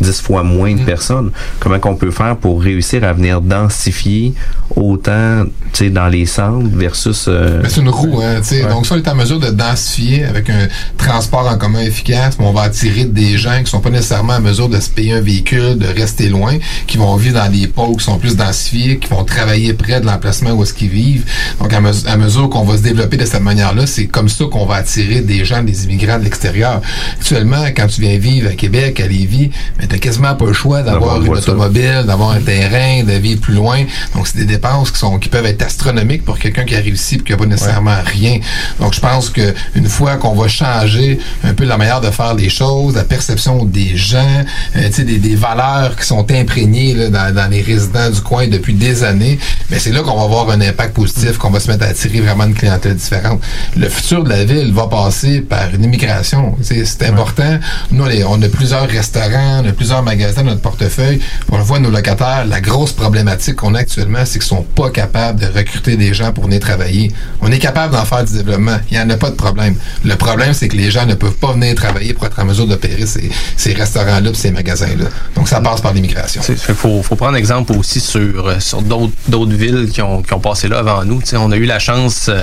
[0.00, 1.30] 10 fois moins de personnes.
[1.60, 4.34] Comment qu'on peut faire pour réussir à venir densifier
[4.74, 7.26] autant, tu sais, dans les centres versus...
[7.28, 8.62] euh, Mais c'est une roue, hein, tu sais.
[8.62, 10.66] Donc, ça, on est en mesure de densifier avec un
[10.98, 14.40] transport en commun efficace, mais on va attirer des gens qui sont pas nécessairement en
[14.40, 17.96] mesure de se payer un véhicule, de rester loin, qui vont vivre dans des pôles
[17.96, 21.24] qui sont plus densifiés, qui vont travailler près de l'emplacement où est-ce qu'ils vivent.
[21.60, 24.44] Donc, à, mes- à mesure qu'on va se développer de cette manière-là, c'est comme ça
[24.50, 26.80] qu'on va attirer des gens, des immigrants de l'extérieur.
[27.18, 30.82] Actuellement, quand tu viens vivre à Québec, à Lévis, ben, t'as quasiment pas le choix
[30.82, 31.52] d'avoir une voiture.
[31.54, 33.84] automobile, d'avoir un terrain, de vivre plus loin.
[34.14, 37.16] Donc, c'est des dépenses qui sont qui peuvent être astronomiques pour quelqu'un qui a réussi
[37.16, 38.38] et qui n'a pas nécessairement rien.
[38.80, 42.34] Donc, je pense que une fois qu'on va changer un peu la manière de faire
[42.34, 43.25] les choses, la perception
[43.66, 44.44] des gens,
[44.76, 48.74] euh, des, des valeurs qui sont imprégnées là, dans, dans les résidents du coin depuis
[48.74, 49.38] des années,
[49.70, 52.20] mais c'est là qu'on va avoir un impact positif, qu'on va se mettre à attirer
[52.20, 53.40] vraiment une clientèle différente.
[53.76, 56.56] Le futur de la ville va passer par une immigration.
[56.62, 57.58] C'est important.
[57.90, 61.20] Nous, on a plusieurs restaurants, on a plusieurs magasins dans notre portefeuille.
[61.50, 64.90] On le voit, nos locataires, la grosse problématique qu'on a actuellement, c'est qu'ils sont pas
[64.90, 67.12] capables de recruter des gens pour venir travailler.
[67.40, 68.78] On est capable d'en faire du développement.
[68.90, 69.76] Il n'y en a pas de problème.
[70.04, 72.66] Le problème, c'est que les gens ne peuvent pas venir travailler pour être en mesure
[72.66, 75.06] de ces, restaurants-là ces magasins-là.
[75.34, 76.42] Donc, ça passe par l'immigration.
[76.48, 80.68] Il faut, prendre exemple aussi sur, euh, sur d'autres villes qui ont, qui ont passé
[80.68, 81.20] là avant nous.
[81.34, 82.42] On a eu la chance euh,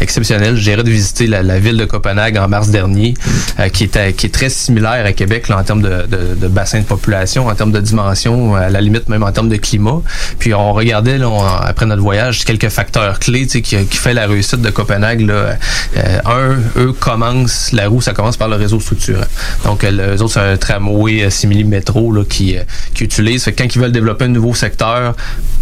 [0.00, 3.14] exceptionnelle, je dirais, de visiter la, ville de Copenhague en mars dernier,
[3.58, 6.84] euh, qui, était, qui est très similaire à Québec là, en termes de, bassin de
[6.84, 10.02] population, en termes de dimension, à la limite même en termes de climat.
[10.38, 11.18] Puis on regardait
[11.60, 15.30] après notre voyage quelques facteurs clés qui, qui fait la réussite de Copenhague.
[16.24, 19.24] Un, eux commencent, la roue, ça commence par le réseau structurant.
[19.64, 22.62] Donc, les autres, c'est un tramway euh, simili métro là, qui, euh,
[22.94, 23.44] qui utilise.
[23.44, 25.14] Fait que quand ils veulent développer un nouveau secteur,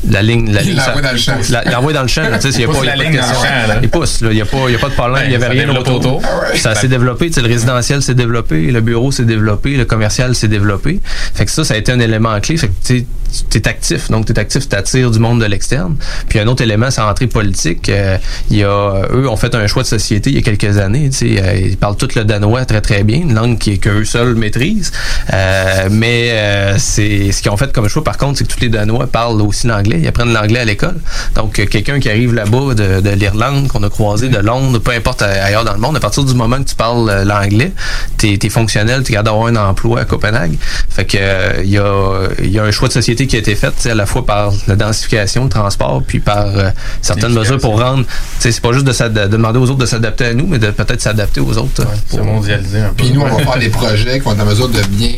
[0.09, 1.33] la ligne, la ligne, dans le champ.
[1.33, 2.23] dans le champ.
[2.25, 3.37] Il n'y a pas, de question.
[3.83, 4.31] Il pousse, là.
[4.31, 5.23] Il n'y a, pas- de problème.
[5.25, 6.23] Il n'y avait rien autour.
[6.57, 7.31] Ça s'est développé.
[7.37, 11.01] Le résidentiel s'est développé, le bureau s'est développé, le commercial s'est développé.
[11.35, 12.57] Fait que ça, ça a été un élément clé.
[12.57, 14.11] Fait que tu es actif.
[14.11, 15.97] Donc, tu es actif, tu attires du monde de l'externe.
[16.29, 17.89] Puis un autre élément, c'est l'entrée politique.
[17.89, 18.17] Euh,
[18.51, 21.11] il y a, eux ont fait un choix de société il y a quelques années.
[21.23, 24.93] euh, ils parlent tout le danois très, très bien, une langue qui- qu'eux seuls maîtrisent.
[25.33, 28.61] Euh, mais euh, c'est ce qu'ils ont fait comme choix, par contre, c'est que tous
[28.61, 29.99] les Danois parlent aussi l'anglais.
[30.03, 30.97] Ils apprennent l'anglais à l'école.
[31.35, 34.93] Donc, euh, quelqu'un qui arrive là-bas de, de l'Irlande, qu'on a croisé de Londres, peu
[34.93, 37.73] importe ailleurs dans le monde, à partir du moment que tu parles euh, l'anglais,
[38.17, 40.57] t'es es fonctionnel, tu es capable d'avoir un emploi à Copenhague.
[40.89, 43.39] Fait que euh, il y, a, il y a un choix de société qui a
[43.39, 46.71] été fait, à la fois par la densification, le transport, puis par euh,
[47.03, 48.05] certaines mesures pour rendre.
[48.05, 50.71] tu sais, C'est pas juste de, demander aux autres de s'adapter à nous, mais de
[50.71, 51.85] peut-être s'adapter aux autres.
[52.09, 52.95] Pour- mondialisé un peu.
[52.97, 55.13] Puis nous, on va faire des projets qui vont être en mesure de bien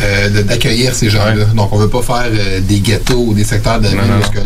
[0.00, 1.44] euh, d'accueillir ces gens-là.
[1.54, 3.88] Donc, on veut pas faire euh, des ghettos ou des secteurs de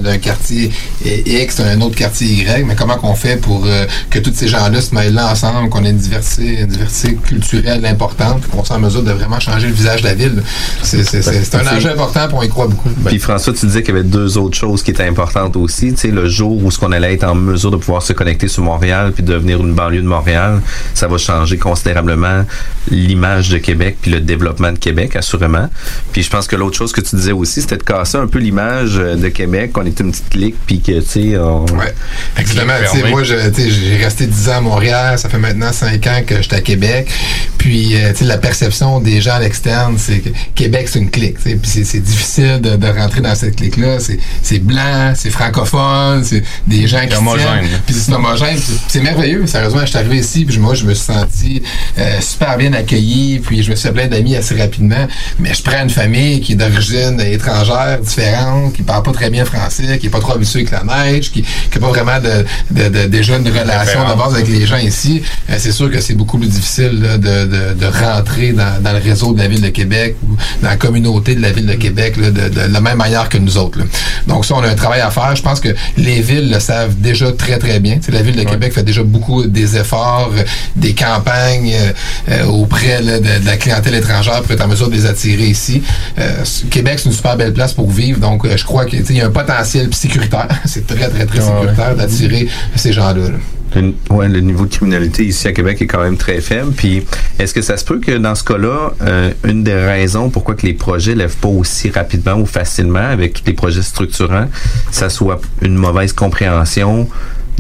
[0.03, 0.71] d'un quartier
[1.05, 4.49] X à un autre quartier Y, mais comment qu'on fait pour euh, que tous ces
[4.49, 8.77] gens-là se mêlent là ensemble, qu'on ait une diversité, une diversité culturelle importante, qu'on soit
[8.77, 10.43] en mesure de vraiment changer le visage de la ville?
[10.83, 12.89] C'est un enjeu important, puis on y croit beaucoup.
[13.07, 15.93] Puis François, tu disais qu'il y avait deux autres choses qui étaient importantes aussi.
[15.93, 18.49] Tu sais, le jour où ce qu'on allait être en mesure de pouvoir se connecter
[18.49, 20.61] sur Montréal puis devenir une banlieue de Montréal,
[20.95, 22.45] ça va changer considérablement
[22.91, 25.69] l'image de Québec puis le développement de Québec, assurément.
[26.13, 28.39] Puis je pense que l'autre chose que tu disais aussi, c'était de casser un peu
[28.39, 31.65] l'image euh, de Québec, qu'on était une petite clique puis que, tu sais, on...
[31.67, 31.95] Ouais.
[32.39, 33.11] Exactement.
[33.11, 35.19] Moi, j'ai resté 10 ans à Montréal.
[35.19, 37.09] Ça fait maintenant 5 ans que j'étais à Québec.
[37.59, 41.11] Puis, euh, tu sais, la perception des gens à l'externe, c'est que Québec, c'est une
[41.11, 41.39] clique.
[41.39, 43.99] Puis, c'est- c'est difficile de, de rentrer dans cette clique-là.
[44.01, 47.47] C'est- C'est blanc, c'est francophone, c'est des gens qui homogène.
[47.87, 48.59] Puis, c'est homogène.
[48.89, 49.47] C'est merveilleux.
[49.47, 50.45] Sérieusement, je suis arrivé ici.
[50.45, 51.63] Puis, moi, je me suis senti
[51.99, 53.41] euh, super bien accueilli.
[53.41, 55.07] Puis, je me suis fait plein d'amis assez rapidement.
[55.39, 59.45] Mais je prends une famille qui est d'origine étrangère, différente, qui parle pas très bien
[59.45, 62.89] français, qui est pas trop habituée avec la neige, qui n'a pas vraiment de, de,
[62.89, 65.23] de- déjà une relation de base avec les gens ici.
[65.51, 68.93] Euh, c'est sûr que c'est beaucoup plus difficile là, de, de, de rentrer dans, dans
[68.93, 71.75] le réseau de la ville de Québec ou dans la communauté de la ville de
[71.75, 73.79] Québec là, de, de la même manière que nous autres.
[73.79, 73.85] là.
[74.27, 75.35] Donc ça, on a un travail à faire.
[75.37, 77.99] Je pense que les villes le savent déjà très, très bien.
[78.09, 80.43] La ville de Québec fait déjà beaucoup des efforts, euh,
[80.75, 81.93] des campagnes euh,
[82.31, 85.47] euh, auprès là, de, de la clientèle étrangère pour être en mesure de les attirer
[85.47, 85.83] ici.
[86.19, 88.21] Euh, Québec, c'est une super belle place pour vivre.
[88.21, 90.49] Donc, euh, je crois qu'il y a un potentiel sécuritaire.
[90.65, 93.29] c'est très, très, très sécuritaire d'attirer ces gens-là.
[93.29, 93.39] là.
[93.77, 96.73] Le, ouais, le niveau de criminalité ici à Québec est quand même très faible.
[96.73, 97.05] Puis,
[97.39, 100.67] est-ce que ça se peut que dans ce cas-là, euh, une des raisons pourquoi que
[100.67, 104.49] les projets lèvent pas aussi rapidement ou facilement avec tous les projets structurants,
[104.91, 107.09] ça soit une mauvaise compréhension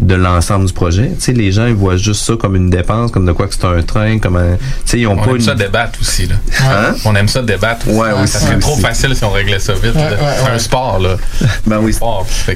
[0.00, 1.10] de l'ensemble du projet.
[1.16, 3.54] Tu sais, les gens, ils voient juste ça comme une dépense, comme de quoi que
[3.54, 4.56] c'est un train, comme un...
[4.56, 5.40] Tu sais, ils ont On pas aime une...
[5.42, 6.34] ça débattre aussi, là.
[6.64, 6.94] Hein?
[7.04, 7.88] On aime ça débattre.
[7.88, 8.82] Ouais, aussi, Ça serait trop aussi.
[8.82, 9.94] facile si on réglait ça vite.
[9.94, 10.10] là.
[10.44, 11.16] c'est un sport, là.
[11.66, 11.94] Ben oui,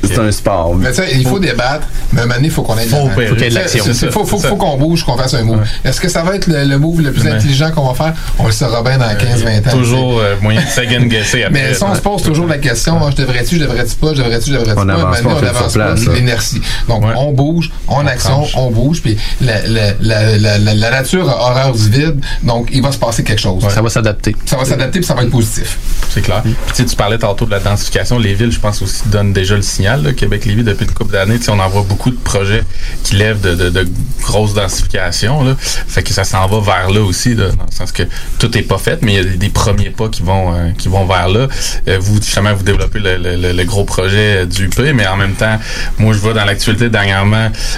[0.02, 0.74] c'est un sport.
[0.76, 2.84] Mais tu sais, il faut débattre, mais à un moment donné, il faut qu'on ait
[2.84, 3.08] de Faut.
[3.08, 3.84] Faut qu'il y ait de l'action.
[3.92, 4.48] c'est- Faut, faut, ça.
[4.48, 5.60] faut qu'on bouge, qu'on fasse un move.
[5.84, 7.32] Est-ce que ça va être le, le move le plus Ouais.
[7.32, 8.14] intelligent qu'on va faire?
[8.38, 9.72] On le saura bien dans 15-20 ans.
[9.72, 11.62] Toujours euh, moyen de second guesser après.
[11.68, 14.50] Mais si on se pose toujours la question, je devrais-tu, je devrais-tu pas, je devrais-tu,
[14.50, 16.60] je devrais-tu On pas, avance maintenant, pas, on place, pas, l'inertie.
[16.88, 17.12] Donc, Ouais.
[17.30, 18.52] On bouge, on, action, tranche.
[18.56, 22.68] on bouge, puis la, la, la, la, la, la nature a horreur du vide, donc
[22.72, 23.62] il va se passer quelque chose.
[23.72, 24.34] Ça va s'adapter.
[24.46, 25.78] Ça va s'adapter, puis ça va être positif.
[26.10, 26.42] C'est clair.
[26.42, 28.18] Puis, tu sais, tu parlais tantôt de la densification.
[28.18, 30.02] Les villes, je pense aussi, donnent déjà le signal.
[30.02, 30.12] là.
[30.12, 32.62] Québec-Lévis, depuis une couple d'années, tu sais, on en voit beaucoup de projets
[33.04, 33.86] qui lèvent de, de, de
[34.22, 35.44] grosses densifications.
[35.44, 35.54] Là.
[35.58, 38.02] Fait que ça s'en va vers là aussi, là, dans le sens que
[38.38, 40.70] tout est pas fait, mais il y a des, des premiers pas qui vont euh,
[40.76, 41.46] qui vont vers là.
[41.88, 45.16] Euh, vous, justement, vous développez le, le- le- le gros projet du UP, mais en
[45.16, 45.58] même temps,
[45.98, 46.88] moi, je vois dans l'actualité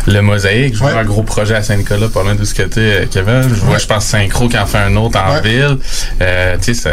[0.06, 0.74] le Mosaïque.
[0.74, 0.98] Je vois Ouais.
[1.00, 3.42] un gros projet à Saint-Nicolas, pas loin de ce côté, Kevin.
[3.48, 3.78] Je vois, Ouais.
[3.80, 5.40] je pense, Synchro qui en fait un autre en Ouais.
[5.42, 5.78] ville.
[6.20, 6.90] Euh, tu sais,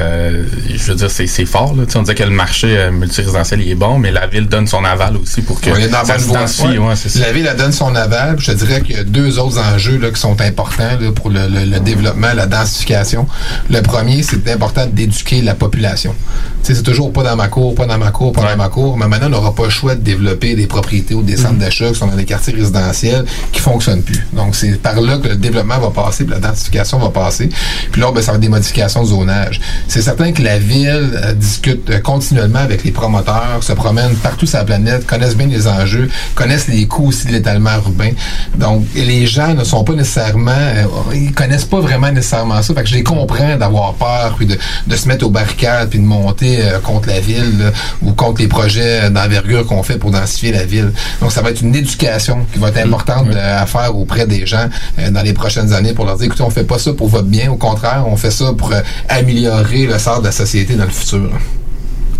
[0.75, 1.75] je veux dire, c'est fort.
[1.75, 1.83] Là.
[1.95, 4.83] On disait que le marché euh, multirésidentiel il est bon, mais la ville donne son
[4.85, 6.29] aval aussi pour que dans ça se.
[6.29, 6.95] Ouais.
[7.19, 8.35] La ville elle donne son aval.
[8.39, 11.29] Je te dirais qu'il y a deux autres enjeux là, qui sont importants là, pour
[11.29, 13.27] le, le- le développement, la densification.
[13.69, 16.15] Le premier, c'est important d'éduquer la population.
[16.63, 18.97] C'est toujours pas dans ma cour, pas dans ma cour, pas dans ma cour.
[18.97, 21.89] Mais maintenant, on n'aura pas le choix de développer des propriétés ou des centres d'achat
[21.89, 24.25] qui sont dans des quartiers résidentiels qui fonctionnent plus.
[24.33, 27.49] Donc, c'est par là que le développement va passer, puis la densification va passer.
[27.91, 29.61] Puis là, ben, ça va être des modifications de zonage.
[29.87, 34.45] C'est certain que la ville euh, discute euh, continuellement avec les promoteurs, se promènent partout
[34.45, 38.11] sur la planète, connaissent bien les enjeux, connaissent les coûts aussi de l'étalement urbain.
[38.55, 42.73] Donc, les gens ne sont pas nécessairement, euh, ils connaissent pas vraiment nécessairement ça.
[42.73, 44.57] Fait que je les comprends d'avoir peur, puis de,
[44.95, 47.71] se mettre aux barricades, puis de monter contre la ville
[48.01, 50.91] ou contre les projets d'envergure qu'on fait pour densifier la ville.
[51.21, 54.45] Donc, ça va être une éducation qui va être importante euh, à faire auprès des
[54.45, 54.67] gens
[54.99, 57.27] euh, dans les prochaines années pour leur dire, écoutez, on fait pas ça pour votre
[57.27, 57.51] bien.
[57.51, 60.91] Au contraire, on fait ça pour euh, améliorer le sort de la société dans le
[60.91, 61.29] futur.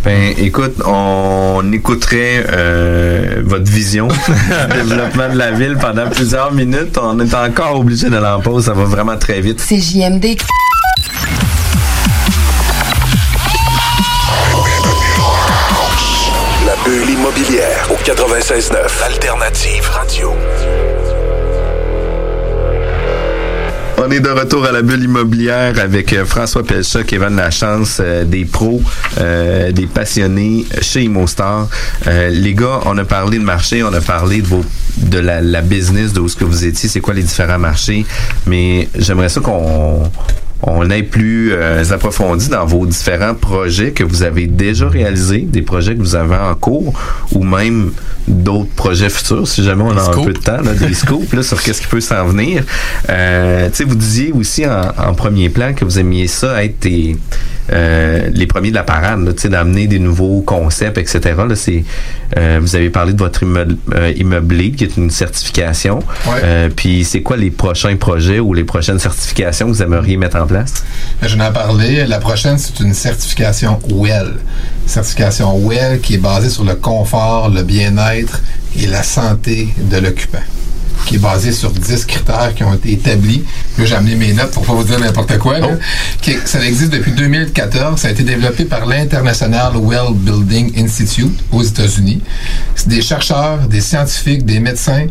[0.04, 4.08] Ben, écoute, on écouterait euh, votre vision
[4.72, 6.98] du développement de la ville pendant plusieurs minutes.
[7.02, 8.66] On est encore obligé d'aller en pause.
[8.66, 9.60] Ça va vraiment très vite.
[9.60, 10.38] C'est JMD.
[17.40, 20.34] Au 96.9 Alternative Radio.
[23.98, 28.26] On est de retour à la bulle immobilière avec euh, François Pelcha, Kevin Lachance, euh,
[28.26, 28.82] des pros,
[29.20, 31.70] euh, des passionnés chez ImmoStar.
[32.08, 34.44] Euh, les gars, on a parlé de marché, on a parlé
[34.98, 38.06] de, la business, de où ce que vous étiez, c'est quoi les différents marchés,
[38.48, 40.12] mais j'aimerais ça qu'on
[40.62, 45.62] on est plus euh, approfondi dans vos différents projets que vous avez déjà réalisés, des
[45.62, 46.94] projets que vous avez en cours,
[47.32, 47.92] ou même
[48.28, 51.44] d'autres projets futurs, si jamais on a un peu de temps, là, des scoops là,
[51.44, 52.64] sur qu'est-ce qui peut s'en venir.
[53.10, 57.16] Euh, vous disiez aussi en, en premier plan que vous aimiez ça être des,
[57.72, 61.36] euh, les premiers de la parade, là, tu sais, d'amener des nouveaux concepts, etc.
[61.48, 61.84] Là, c'est,
[62.38, 66.00] euh, vous avez parlé de votre immeuble, euh, immeublé, qui est une certification.
[66.28, 66.70] Ouais.
[66.76, 70.48] Puis c'est quoi les prochains projets ou les prochaines certifications que vous aimeriez mettre en
[70.48, 70.84] place?
[71.22, 72.06] Je n'en ai parlé.
[72.06, 74.36] La prochaine, c'est une certification WELL.
[74.86, 78.42] Certification WELL qui est basée sur le confort, le bien-être
[78.78, 80.40] et la santé de l'occupant
[81.10, 83.44] qui est basée sur 10 critères qui ont été établis.
[83.80, 85.58] Là, j'ai amené mes notes pour pas vous dire n'importe quoi.
[85.60, 85.70] là.
[86.22, 88.00] Qui- ça existe depuis 2014.
[88.00, 92.22] Ça a été développé par l'International Well Building Institute aux États-Unis.
[92.76, 95.08] C'est des chercheurs, des scientifiques, des médecins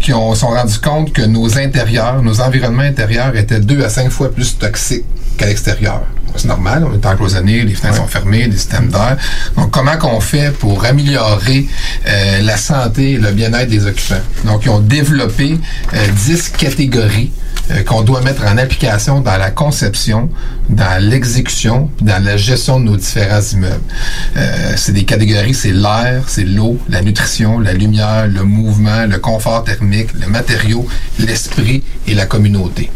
[0.00, 4.10] qui ont sont rendus compte que nos intérieurs, nos environnements intérieurs étaient deux à cinq
[4.10, 5.04] fois plus toxiques
[5.36, 6.02] qu'à l'extérieur.
[6.36, 9.16] C'est normal, on est encloisonné, les fenêtres sont fermées, les systèmes d'air.
[9.56, 11.66] Donc, comment qu'on fait pour améliorer
[12.06, 14.22] euh, la santé et le bien-être des occupants?
[14.44, 17.30] Donc, ils ont développé euh, 10 catégories
[17.70, 20.28] euh, qu'on doit mettre en application dans la conception,
[20.70, 23.80] dans l'exécution, dans la gestion de nos différents immeubles.
[24.36, 29.18] Euh, c'est des catégories, c'est l'air, c'est l'eau, la nutrition, la lumière, le mouvement, le
[29.18, 30.86] confort thermique, le matériau,
[31.18, 32.90] l'esprit et la communauté.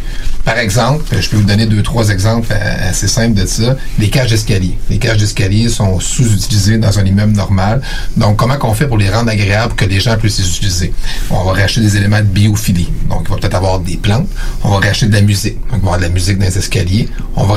[0.44, 3.76] Par exemple, je peux vous donner deux, trois exemples assez simples de ça.
[3.98, 4.76] Les cages d'escalier.
[4.90, 7.80] Les cages d'escalier sont sous-utilisées dans un immeuble normal.
[8.18, 10.92] Donc, comment qu'on fait pour les rendre agréables que les gens puissent les utiliser?
[11.30, 12.90] On va racheter des éléments de biophilie.
[13.08, 14.28] Donc, il va peut-être avoir des plantes.
[14.62, 15.56] On va racheter de la musique.
[15.70, 17.08] Donc, va avoir de la musique dans les escaliers.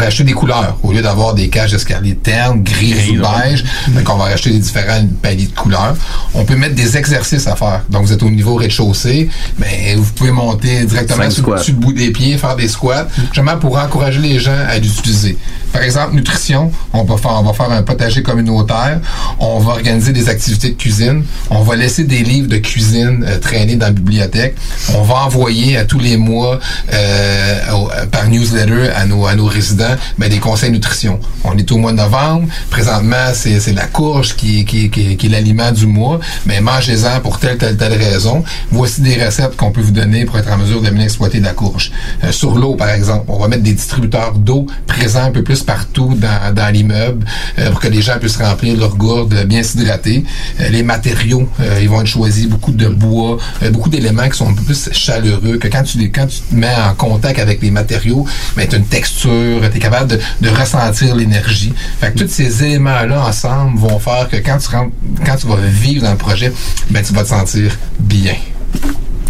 [0.08, 0.78] Racheter des couleurs.
[0.84, 4.60] Au lieu d'avoir des cages d'escalier ternes, gris ou beige, donc on va racheter des
[4.60, 5.96] différents paliers de couleurs.
[6.34, 7.82] On peut mettre des exercices à faire.
[7.90, 11.44] Donc, vous êtes au niveau rez-de-chaussée, mais vous pouvez monter directement sur,
[11.74, 15.38] le bout des pieds, faire des squats, justement pour encourager les gens à l'utiliser.
[15.74, 19.00] Par exemple, nutrition, on va faire, on va faire un potager communautaire,
[19.40, 23.38] on va organiser des activités de cuisine, on va laisser des livres de cuisine euh,
[23.40, 24.56] traîner dans la bibliothèque,
[24.96, 26.60] on va envoyer à tous les mois
[26.94, 31.20] euh, au- euh, par newsletter à nos, à nos résidents ben, des conseils nutrition.
[31.44, 36.20] On est au mois de novembre, présentement c'est la courge qui, est l'aliment du mois,
[36.46, 38.44] mais mangez-en pour telle, telle, telle raison.
[38.72, 41.54] Voici des recettes qu'on peut vous donner pour être en mesure de bien exploiter la
[41.54, 41.92] courge.
[42.24, 45.64] Euh, sur l'eau, par exemple, on va mettre des distributeurs d'eau présents un peu plus
[45.64, 47.26] partout dans, l'immeuble
[47.60, 50.24] euh, pour que les gens puissent remplir leur gourde, bien s'hydrater.
[50.60, 51.50] Euh, les matériaux,
[51.82, 53.38] ils vont être choisis, beaucoup de bois,
[53.72, 56.76] beaucoup d'éléments qui sont un peu plus chaleureux, que quand tu, quand tu te mets
[56.76, 61.74] en contact avec les matériaux, tu as une texture, tu capable de, ressentir l'énergie.
[62.00, 64.96] Fait que tous ces éléments-là ensemble vont faire que quand tu rentres,
[65.26, 66.52] quand tu vas vivre dans le projet,
[66.90, 68.36] ben, tu vas te sentir bien.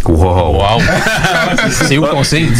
[0.08, 0.54] Wow!
[0.54, 0.80] Wow!
[1.70, 2.40] C'est où qu'on sait?
[2.42, 2.52] Donc,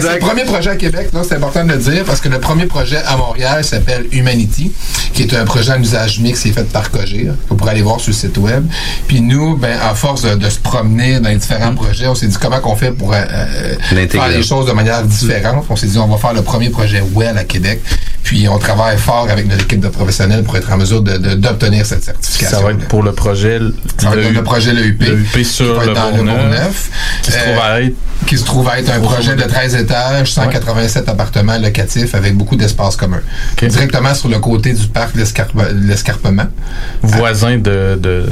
[0.00, 2.66] C'est le premier projet à Québec, c'est important de le dire, parce que le premier
[2.66, 4.72] projet à Montréal s'appelle Humanity,
[5.14, 7.32] qui est un projet en usage mix qui est fait par Cogir.
[7.48, 8.64] Vous pourrez aller voir sur le site web.
[9.06, 12.26] Puis nous, ben, à force de, de se promener dans les différents projets, on s'est
[12.26, 13.74] dit comment qu'on fait pour euh, euh,
[14.12, 15.64] faire les choses de manière différente.
[15.70, 17.80] On s'est dit on va faire le premier projet WELL à Québec.
[18.22, 21.34] Puis on travaille fort avec notre équipe de professionnels pour être en mesure de- de-
[21.34, 22.58] d'obtenir cette certification.
[22.58, 23.58] Ça va être pour le projet.
[23.96, 25.00] Ça va être le projet Le UP.
[25.02, 26.90] Le UP sur le dans Bourgneuf,
[27.22, 27.94] Qui se Euh, trouve à être.
[28.26, 32.56] qui se trouve à être un projet de 13 étages, 187 appartements locatifs avec beaucoup
[32.56, 33.20] d'espaces communs.
[33.60, 36.46] Directement sur le côté du parc de l'escarpe- de l'escarpement.
[37.02, 38.26] voisin de, de,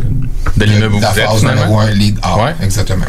[0.57, 1.81] de l'immeuble où de la vous êtes, phase finalement.
[1.81, 2.37] un, lead A.
[2.44, 2.55] Ouais.
[2.62, 3.05] Exactement.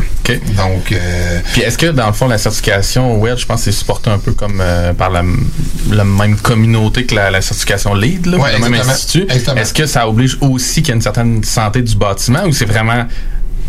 [0.55, 3.77] Donc, euh, Puis est-ce que, dans le fond, la certification WELL, je pense que c'est
[3.77, 5.23] supporté un peu comme euh, par la,
[5.89, 9.25] la même communauté que la, la certification LEED, là, Ouais, le même institut?
[9.55, 12.65] Est-ce que ça oblige aussi qu'il y ait une certaine santé du bâtiment ou c'est
[12.65, 13.05] vraiment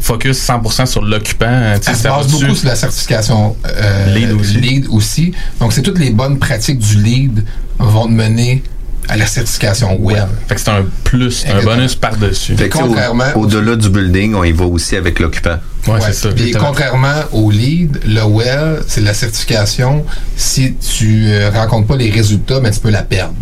[0.01, 1.75] focus 100% sur l'occupant?
[1.77, 4.55] tu sais, ça se base beaucoup sur la certification euh, Lead aussi.
[4.61, 5.33] lead aussi.
[5.61, 7.45] Donc, c'est toutes les bonnes pratiques du lead
[7.79, 8.63] vont te mener
[9.11, 10.29] à la certification WELL.
[10.49, 12.57] Fait que c'est un plus, un bonus par-dessus.
[12.71, 15.57] Contrairement- au- au-delà du building, on y va aussi avec l'occupant.
[15.87, 16.01] Ouais, Ouais.
[16.03, 16.29] c'est ça.
[16.31, 20.05] Puis contrairement au lead, le well, c'est la certification.
[20.37, 23.33] Si tu euh, rencontres pas les résultats, mais tu peux la perdre.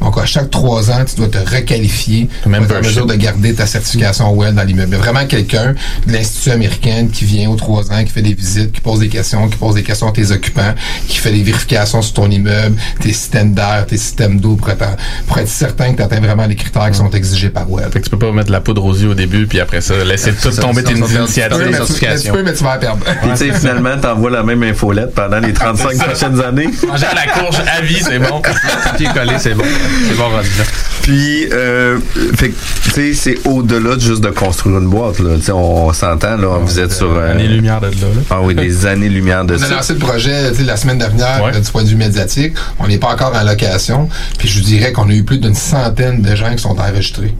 [0.00, 3.54] Donc, à chaque trois ans, tu dois te requalifier pour être en mesure de garder
[3.54, 4.88] ta certification WELL dans l'immeuble.
[4.90, 5.74] Il y a Vraiment quelqu'un
[6.06, 9.08] de l'institution américaine qui vient aux trois ans, qui fait des visites, qui pose des
[9.08, 10.74] questions, qui pose des questions à tes occupants,
[11.08, 14.84] qui fait des vérifications sur ton immeuble, tes systèmes d'air, tes systèmes d'eau pour être,
[15.26, 17.90] pour être certain que tu atteins vraiment les critères qui sont exigés par WELL.
[17.92, 19.94] Fait que tu peux pas mettre la poudre aux yeux au début, puis après ça,
[20.04, 21.44] laisser tout ça, tomber tes initiatives.
[21.44, 23.04] tu peux, mais tu- mais tu peux, mais tu vas la perdre.
[23.04, 26.68] Puis tu sais, finalement, t'envoies la même infolette pendant les 35 prochaines années.
[26.86, 28.40] Manger à la courge à vie, c'est bon.
[28.84, 29.64] Papier collé, c'est bon.
[30.08, 30.64] C'est bon rendu là.
[31.02, 31.98] Puis, euh,
[32.34, 35.36] fait tu sais, c'est au-delà de juste de construire une boîte, là.
[35.36, 37.12] Tu sais, on, s'entend, là, vous êtes sur...
[37.16, 38.22] euh, Années-lumière de là, là.
[38.30, 39.74] Ah oui, des années-lumière de On a ça.
[39.76, 41.52] lancé le projet tu sais, la semaine dernière Ouais.
[41.60, 42.54] du point de vue médiatique.
[42.80, 44.08] On n'est pas encore en location.
[44.38, 47.34] Puis je vous dirais qu'on a eu plus d'une centaine de gens qui sont enregistrés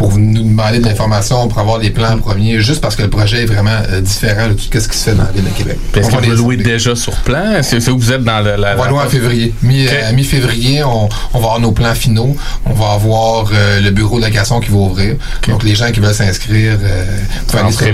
[0.00, 3.42] pour nous demander de l'information, pour avoir les plans premiers, juste parce que le projet
[3.42, 5.76] est vraiment euh, différent de tout ce qui se fait dans la ville de Québec.
[5.94, 7.52] Est-ce On que va vous les- louez déjà sur plan?
[7.58, 9.52] Est-ce que vous êtes dans le, la, On va la- louer en février.
[9.62, 9.92] Mi, Ok.
[9.92, 12.34] euh, Mi-février, on, on va avoir nos plans finaux.
[12.64, 15.16] On va avoir euh, le bureau de location qui va ouvrir.
[15.46, 17.04] Donc, les gens qui veulent s'inscrire, euh,
[17.48, 17.92] peuvent aller sur ouais.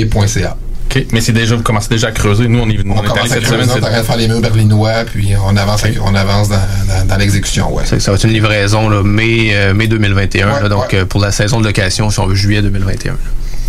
[0.00, 0.56] l'UP.ca.
[0.96, 1.06] OK.
[1.12, 2.48] Mais c'est déjà, vous commencez déjà à creuser.
[2.48, 3.68] Nous, on est, on On est allé commence à cette creuser, semaine.
[3.70, 6.56] on est en train de faire les murs berlinois, puis on avance, on avance dans,
[6.56, 7.74] dans- dans l'exécution.
[7.74, 7.84] Ouais.
[7.86, 10.46] Ça va être une livraison là, mai, euh, mai 2021.
[10.54, 10.98] Ouais, là, donc, ouais.
[11.00, 13.16] euh, pour la saison de location, si on veut, juillet 2021.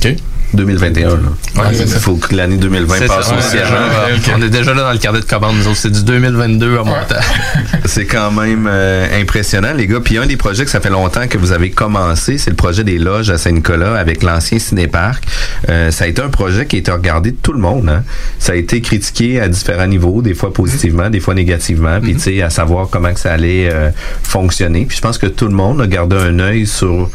[0.04, 0.16] OK.
[0.56, 1.16] 2021, là.
[1.58, 4.50] Ouais, Il faut que l'année 2020 C'est passe ça, aussi on, est déjà, on est
[4.50, 5.56] déjà là dans le carnet de commande.
[5.58, 7.16] Nous autres, c'est du 2022 à montant.
[7.86, 10.00] C'est quand même euh, impressionnant, les gars.
[10.04, 12.84] Puis un des projets que ça fait longtemps que vous avez commencé, c'est le projet
[12.84, 15.24] des loges à Saint-Nicolas avec l'ancien cinéparc.
[15.70, 17.88] Euh, ça a été un projet qui a été regardé de tout le monde.
[17.89, 18.04] Hein.
[18.39, 22.00] Ça a été critiqué à différents niveaux, des fois positivement, des fois négativement.
[22.02, 23.91] Puis tu sais, à savoir comment que ça allait euh,
[24.24, 24.86] fonctionner.
[24.86, 27.10] Puis je pense que tout le monde a gardé un œil sur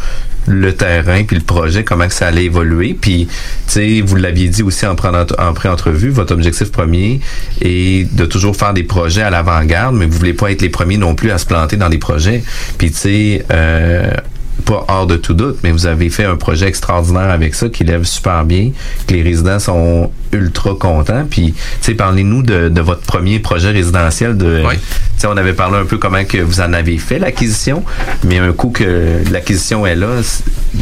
[0.47, 2.97] le terrain puis le projet, comment que ça allait évoluer.
[2.99, 3.35] Puis, tu
[3.67, 7.21] sais, vous l'aviez dit aussi en, en pré-entrevue, votre objectif premier
[7.61, 10.97] est de toujours faire des projets à l'avant-garde, mais vous voulez pas être les premiers
[10.97, 12.43] non plus à se planter dans des projets.
[12.79, 14.11] Puis, tu sais, euh,
[14.61, 17.85] pas hors de tout doute, mais vous avez fait un projet extraordinaire avec ça qui
[17.85, 18.73] lève super bien,
[19.07, 21.27] que les résidents sont ultra contents.
[21.29, 24.37] Puis, tu sais, parlez-nous de, de votre premier projet résidentiel.
[24.37, 24.63] De.
[25.27, 27.83] On avait parlé un peu comment que vous en avez fait l'acquisition,
[28.25, 30.09] mais un coup que l'acquisition est là,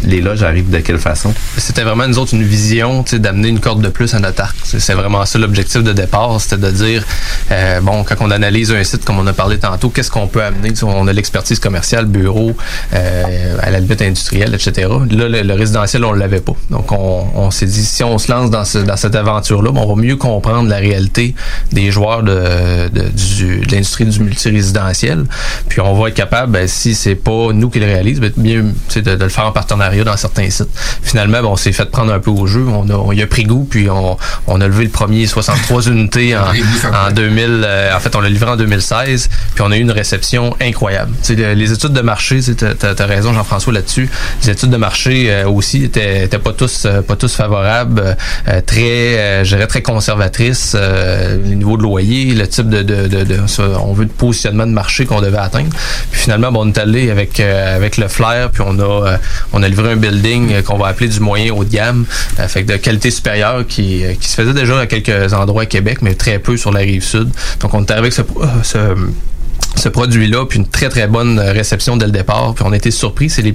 [0.05, 1.33] les loges arrivent de quelle façon?
[1.57, 4.57] C'était vraiment, nous autres, une vision d'amener une corde de plus à notre arc.
[4.65, 6.41] C'est vraiment ça l'objectif de départ.
[6.41, 7.05] C'était de dire,
[7.51, 10.43] euh, bon, quand on analyse un site, comme on a parlé tantôt, qu'est-ce qu'on peut
[10.43, 10.73] amener?
[10.83, 12.55] On a l'expertise commerciale, bureau,
[12.95, 14.89] euh, à la limite industrielle, etc.
[15.11, 16.55] Là, le, résidentiel, on ne l'avait pas.
[16.71, 19.81] Donc, on, on s'est dit, si on se lance dans, ce- dans cette aventure-là, ben,
[19.81, 21.35] on va mieux comprendre la réalité
[21.73, 25.25] des joueurs de, de, du- de l'industrie du multirésidentiel.
[25.69, 28.65] Puis, on va être capable, ben, si c'est pas nous qui le réalise, ben, mieux
[28.97, 30.69] de, de le faire en partenariat dans certains sites.
[31.03, 32.65] Finalement, ben, on s'est fait prendre un peu au jeu.
[32.69, 34.17] On, a, on y a pris goût, puis on,
[34.47, 37.63] on a levé le premier 63 unités en, en 2000.
[37.65, 41.13] euh, en fait, on l'a livré en 2016, puis on a eu une réception incroyable.
[41.23, 44.09] Tu sais, le- les études de marché, tu as, raison, Jean-François, là-dessus.
[44.45, 48.17] Les études de marché euh, aussi étaient, étaient pas tous euh, pas tous favorables,
[48.49, 50.73] euh, très, euh, je dirais très conservatrices.
[50.75, 54.11] euh, les niveaux de loyer, le type de, de, de, de- ça, on veut de
[54.19, 55.71] positionnement de marché qu'on devait atteindre.
[56.11, 59.17] Puis finalement, bon, on est allé avec euh, avec le flair, puis on a euh,
[59.53, 62.05] on livré un building euh, qu'on va appeler du moyen haut de gamme,
[62.49, 66.39] fait de qualité supérieure qui, se faisait déjà à quelques endroits à Québec, mais très
[66.39, 67.31] peu sur la rive sud.
[67.61, 68.23] Donc on est arrivé avec ce,
[68.63, 68.95] ce
[69.77, 72.55] ce produit-là, puis une très très bonne réception dès le départ.
[72.55, 73.55] Puis on été surpris, c'est les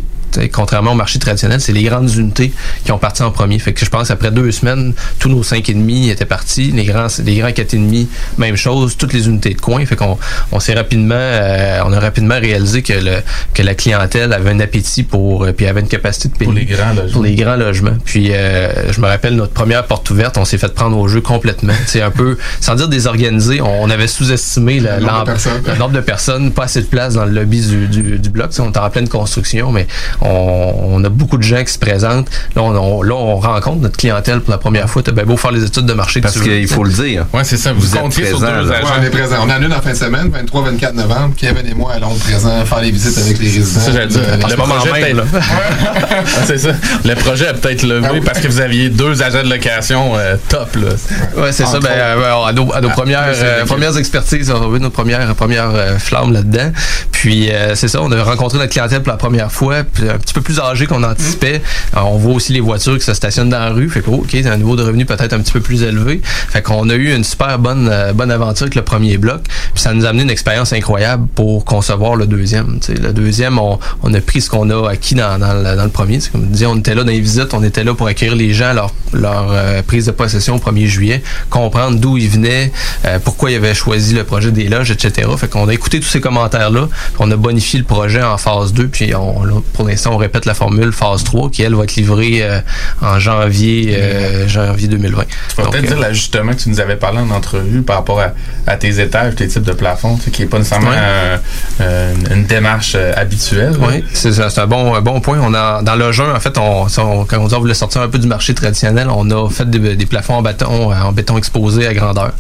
[0.51, 2.51] contrairement au marché traditionnel, c'est les grandes unités
[2.83, 3.59] qui ont parti en premier.
[3.59, 6.71] Fait que je pense après deux semaines, tous nos cinq et demi étaient partis.
[6.71, 8.07] Les grands, les grands quatre et demi,
[8.37, 8.97] même chose.
[8.97, 9.85] Toutes les unités de coin.
[9.85, 10.17] Fait qu'on
[10.51, 13.21] on s'est rapidement, euh, on a rapidement réalisé que le
[13.53, 16.53] que la clientèle avait un appétit pour, euh, puis avait une capacité de payer Pour
[16.53, 17.11] les grands logements.
[17.11, 17.97] pour les grands logements.
[18.05, 21.21] Puis euh, je me rappelle notre première porte ouverte, on s'est fait prendre au jeu
[21.21, 21.73] complètement.
[21.85, 25.61] C'est un peu, sans dire désorganisé, on, on avait sous-estimé le, nombre de personnes.
[25.65, 28.51] le nombre de personnes, pas assez de place dans le lobby du, du, du bloc.
[28.59, 29.87] On est en pleine construction, mais
[30.23, 32.29] on, on a beaucoup de gens qui se présentent.
[32.55, 35.03] Là, on, on- là, on rencontre notre clientèle pour la première fois.
[35.03, 37.25] T'as bien beau faire les études de marché Parce tu qu'il faut le dire.
[37.33, 37.73] Ouais, c'est ça.
[37.73, 38.63] Vous, Vous comptiez sur deux là.
[38.63, 38.87] Ouais, agents.
[38.99, 39.35] on est présent.
[39.41, 41.33] On en a une en fin de semaine, 23-24 novembre.
[41.37, 43.79] Kevin et moi allons présent faire les visites avec les résidents.
[43.81, 44.21] Ça, j'allais dire.
[44.21, 46.69] Le projet Ah, c'est ça.
[47.05, 48.21] Le projet a peut-être levé Ah oui.
[48.23, 51.41] parce que vous aviez deux agents de location euh, top, là.
[51.41, 51.79] Ouais, c'est ça.
[51.79, 54.79] Ben, euh, à nos, à nos premières, plus, c'est euh, premières expertises, on a eu
[54.79, 56.71] nos premières, premières euh, flammes là-dedans.
[57.11, 60.17] Puis, euh, c'est ça, on a rencontré notre clientèle pour la première fois, puis un
[60.17, 61.61] petit peu plus âgée qu'on anticipait.
[61.93, 63.89] Alors, on voit aussi les voitures qui se stationnent dans la rue.
[63.89, 66.21] Fait que, oh, OK, c'est un niveau de revenu peut-être un petit peu plus élevé.
[66.23, 69.41] Fait qu'on a eu une super bonne, euh, bonne aventure avec le premier bloc.
[69.43, 72.79] Puis, ça nous a amené une expérience incroyable pour concevoir le deuxième.
[72.89, 75.89] Le deuxième, on, on a pris ce qu'on a acquis dans, dans, le, dans le
[75.89, 76.19] premier.
[76.19, 78.35] C'est comme je disais, on était là dans les visites, on était là pour accueillir
[78.35, 82.29] les gens à leur, leur euh, prise de possession au 1er juillet, comprendre d'où ils
[82.29, 82.71] venaient,
[83.05, 85.29] euh, pourquoi ils avaient choisi le projet des loges, etc.
[85.37, 86.87] Fait qu'on a écouté tous ces commentaires-là,
[87.19, 90.45] On a bonifié le projet en phase 2, puis on, là, pour l'instant, on répète
[90.45, 92.59] la formule phase 3, qui, elle, va être livrée euh,
[93.01, 95.23] en janvier, euh, janvier 2020.
[95.49, 97.97] Tu peux Donc, peut-être euh, dire l'ajustement que tu nous avais parlé en entrevue par
[97.97, 98.31] rapport à,
[98.67, 102.13] à tes étages, tes types de plafonds, tu sais, qui n'est pas nécessairement Ouais.
[102.31, 103.73] une démarche habituelle.
[103.79, 105.39] Oui, c'est un bon, un bon point.
[105.41, 106.85] On a, dans le jeu, en fait, on,
[107.25, 109.95] quand on dit on voulait sortir un peu du marché traditionnel, on a fait des,
[109.95, 112.31] des plafonds en béton, en béton exposé à grandeur.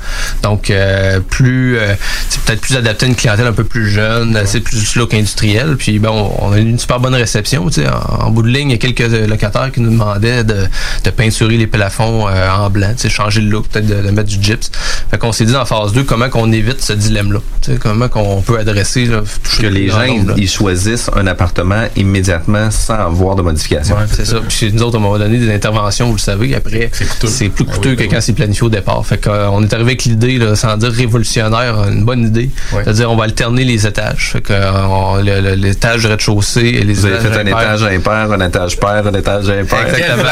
[0.41, 1.93] Donc, euh, plus, euh,
[2.29, 5.75] c'est peut-être plus adapté à une clientèle un peu plus jeune, c'est plus look industriel.
[5.77, 7.52] Puis, bon, on a eu une super bonne réception.
[7.69, 9.89] Tu sais, en, en bout de ligne, il y a quelques euh, locataires qui nous
[9.91, 10.67] demandaient de,
[11.03, 14.11] de peinturer les plafonds euh, en blanc, tu sais, changer le look, peut-être de, de
[14.11, 14.71] mettre du gyps.
[15.11, 17.39] Fait qu'on s'est dit en phase 2 comment qu'on évite ce dilemme-là?
[17.61, 19.21] Tu sais, comment qu'on peut adresser, là,
[19.59, 23.95] Que le les gens, nombre, ils, ils choisissent un appartement immédiatement sans avoir de modification.
[24.11, 24.37] C'est ça.
[24.47, 26.55] Puis nous autres, on m'a donné des interventions, vous le savez.
[26.55, 26.89] Après,
[27.25, 29.05] c'est plus Ah coûteux que quand c'est planifié au départ.
[29.05, 32.49] Fait qu'on est arrivé avec l'idée, là, sans dire révolutionnaire, une bonne idée.
[32.71, 34.31] C'est-à-dire, on va alterner les étages.
[34.33, 38.47] Fait que euh, l'étage rez-de-chaussée et les Vous avez étages fait un étage impair, un
[38.47, 39.87] étage pair, un étage impair.
[39.87, 40.23] Exactement.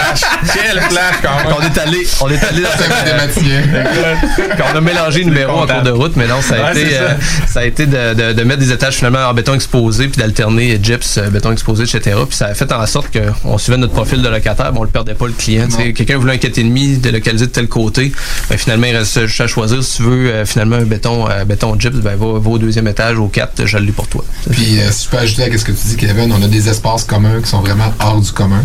[0.54, 1.56] Quel flash quand même!
[1.58, 2.70] on est allé, on est allé dans.
[4.58, 6.92] Quand on a mélangé numéros en cours de route, mais non, ça a Ouais, été,
[6.96, 7.02] ça.
[7.02, 7.14] euh,
[7.48, 10.80] ça a été de, de- de mettre des étages finalement en béton exposé, puis d'alterner
[10.82, 12.18] gyps, euh, béton exposé, etc.
[12.28, 14.90] Puis ça a fait en sorte qu'on suivait notre profil de locataire, mais on le
[14.90, 15.68] perdait pas le client.
[15.96, 18.12] Quelqu'un voulait un 4,5 de localiser de tel côté,
[18.50, 19.84] ben, finalement, il reste juste à choisir.
[19.84, 22.88] Si tu veux euh, finalement un béton, euh, béton gyps, ben, va, va au deuxième
[22.88, 24.24] étage, au 4, je l'ai pour toi.
[24.52, 26.91] Puis, si je peux ajouter à ce que tu dis, Kevin, on a des espaces
[26.98, 28.64] communs qui sont vraiment hors du commun.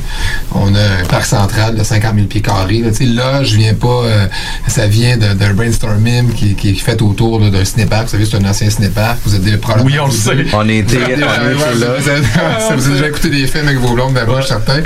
[0.55, 2.79] On a un parc central de 50 000 pieds carrés.
[2.81, 3.87] Là, là je viens pas...
[4.05, 4.27] euh,
[4.69, 8.05] ça vient de- d'un brainstorming qui, qui est fait autour d'un cinépark.
[8.05, 9.19] Vous savez, c'est un ancien cinépark.
[9.25, 9.91] Vous êtes des- probablement...
[9.91, 10.35] Oui, on le sait.
[10.35, 12.77] deux- On était, vous on était là.
[12.93, 14.81] Déjà écouté des films avec vos blondes d'abord, je certain.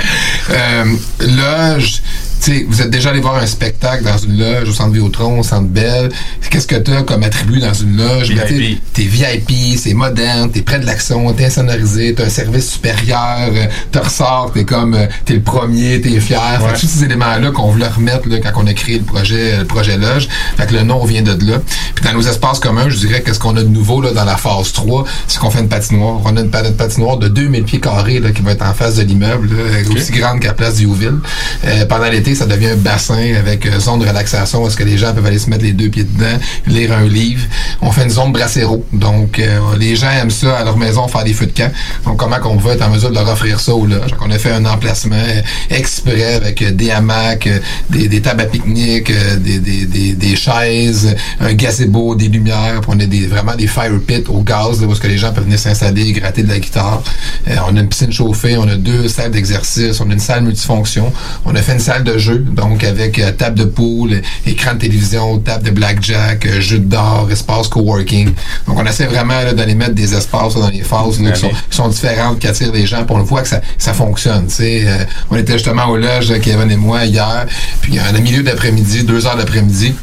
[0.49, 0.85] Euh,
[1.19, 1.97] là, je-
[2.45, 5.43] sais, vous êtes déjà allé voir un spectacle dans une loge au centre Vidéotron, au
[5.43, 6.09] centre Belle.
[6.49, 8.29] Qu'est-ce que tu as comme attribut dans une loge?
[8.35, 8.47] Ben,
[8.93, 13.65] t'es- VIP, c'est moderne, t'es près de l'action, t'es insonorisé, t'as un service supérieur, euh,
[13.91, 16.39] te ressors, t'es comme, euh, t'es le premier, t'es fier.
[16.59, 19.65] Fait tous ces éléments-là qu'on voulait remettre là, quand on a créé le projet, le
[19.65, 20.27] projet Loge.
[20.57, 21.59] Fait que le nom vient de là.
[21.95, 24.25] Puis dans nos espaces communs, je dirais que ce qu'on a de nouveau là, dans
[24.25, 26.19] la phase 3, c'est qu'on fait une patinoire.
[26.25, 28.73] On a une pa- une patinoire de 2000 pieds carrés là, qui va être en
[28.73, 29.49] face de l'immeuble,
[29.95, 31.19] aussi grande qu'à Place du Youville.
[31.65, 34.31] Euh, pendant l'été, ça devient un bassin avec euh, zone de relaxation
[34.67, 37.45] est-ce que les gens peuvent aller se mettre les deux pieds dedans, lire un livre?
[37.81, 38.85] On fait une zone brassero.
[38.93, 41.71] Donc, euh, les gens aiment ça à leur maison faire des feux de camp.
[42.05, 44.11] Donc, comment qu'on va être en mesure de leur offrir ça au loge?
[44.11, 47.49] Donc, on a fait un emplacement euh, exprès avec euh, des hamacs,
[47.89, 52.81] des, des tables à pique-nique, des, des, des, des chaises, un gazebo, des lumières.
[52.87, 55.43] On a des, vraiment des fire pits au gaz, où est-ce que les gens peuvent
[55.43, 57.03] venir s'installer, gratter de la guitare.
[57.47, 61.11] On a une piscine chauffée, on a deux salles d'exercice, on a une salle multifonction.
[61.45, 65.39] On a fait une salle de donc avec euh, table de pool, écran de télévision,
[65.39, 68.33] table de blackjack, euh, jeu d'or, espace coworking.
[68.67, 71.41] Donc on essaie vraiment là, d'aller mettre des espaces là, dans les phases là, qui,
[71.41, 73.93] sont, qui sont différentes, qui attirent les gens, puis on le voit que ça, ça
[73.93, 74.47] fonctionne.
[74.59, 77.45] Euh, on était justement au loge, Kevin et moi, hier,
[77.81, 79.93] puis en milieu d'après-midi, deux heures d'après-midi,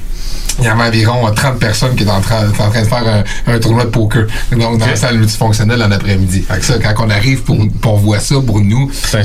[0.59, 3.25] il y avait environ euh, 30 personnes qui étaient en train, en train de faire
[3.47, 4.27] un, un tournoi de poker.
[4.53, 6.43] Donc, dans la salle multifonctionnelle en après-midi.
[6.49, 9.19] Fait que ça, quand on arrive pour, pour on voit ça pour nous, C'est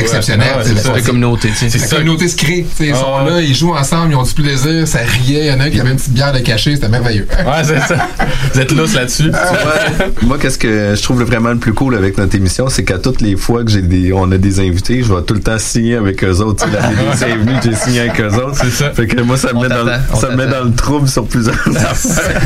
[0.00, 0.48] exceptionnel.
[0.54, 0.88] Ah ouais, c'est ça.
[0.90, 1.96] la- La communauté, la ça.
[1.96, 2.66] communauté se crée.
[2.80, 3.30] Ils Ah sont ouais.
[3.30, 5.46] là, ils jouent ensemble, ils ont du plaisir, ça riait.
[5.46, 7.26] Il y en a un qui avait une petite bière de cachet, c'était merveilleux.
[7.42, 8.08] Ouais, c'est ça.
[8.54, 9.30] Vous êtes lousse là-dessus.
[9.30, 10.06] Ouais.
[10.22, 13.20] Moi, qu'est-ce que je trouve vraiment le plus cool avec notre émission, c'est qu'à toutes
[13.20, 15.96] les fois que j'ai des, on a des invités, je vais tout le temps signer
[15.96, 16.64] avec eux autres.
[16.64, 16.70] Tu
[17.18, 18.56] sais, L'année des j'ai signé avec eux autres.
[18.62, 18.90] C'est ça.
[18.90, 19.86] Fait que moi, ça me met dans,
[20.18, 20.58] ça me met t'attend.
[20.60, 22.40] dans le trouble sur plusieurs affaires.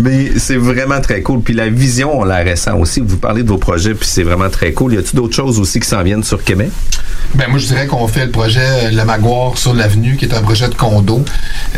[0.00, 1.40] Mais c'est vraiment très cool.
[1.40, 3.00] Puis la vision, on la ressent aussi.
[3.00, 4.94] Vous parlez de vos projets, puis c'est vraiment très cool.
[4.94, 6.70] Y a-t-il d'autres choses aussi qui s'en viennent sur Québec?
[7.34, 10.34] Ben moi je dirais qu'on fait le projet euh, Le Maguire sur l'avenue, qui est
[10.34, 11.24] un projet de condo,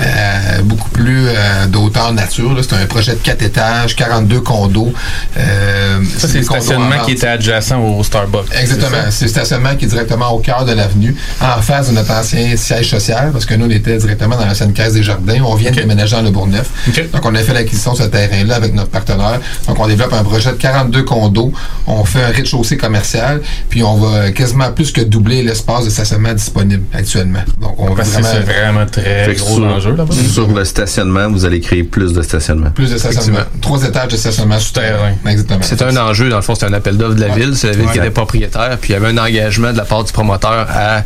[0.00, 2.54] euh, beaucoup plus euh, d'auteur nature.
[2.54, 2.62] là.
[2.62, 4.92] C'est un projet de 4 étages, 42 condos.
[5.36, 8.48] Euh, Ça, c'est le stationnement qui était adjacent au Starbucks.
[8.60, 8.96] Exactement.
[9.10, 12.56] C'est le stationnement qui est directement au cœur de l'avenue, en face de notre ancien
[12.56, 15.40] siège social, parce que nous, on était directement dans l'ancienne caisse des jardins.
[15.44, 16.70] On vient de déménager dans le Bourgneuf.
[17.12, 19.40] Donc, on a fait l'acquisition de ce terrain-là avec notre partenaire.
[19.66, 21.52] Donc, on développe un projet de 42 condos.
[21.86, 26.32] On fait un rez-de-chaussée commercial, puis on va quasiment plus que doubler l'espace de stationnement
[26.32, 27.44] disponible actuellement.
[27.60, 30.14] Donc, on Parce vraiment c'est vraiment très gros sur, enjeu là-bas.
[30.32, 32.70] sur le stationnement, vous allez créer plus de stationnement.
[32.70, 33.40] plus de stationnement.
[33.60, 35.12] Trois étages de stationnement souterrain.
[35.26, 35.60] Exactement.
[35.62, 37.56] C'est un enjeu, dans le fond, c'est un appel d'offres de la ville.
[37.56, 38.78] C'est la ville qui était propriétaire.
[38.80, 41.02] Puis il y avait un engagement de la part du promoteur à,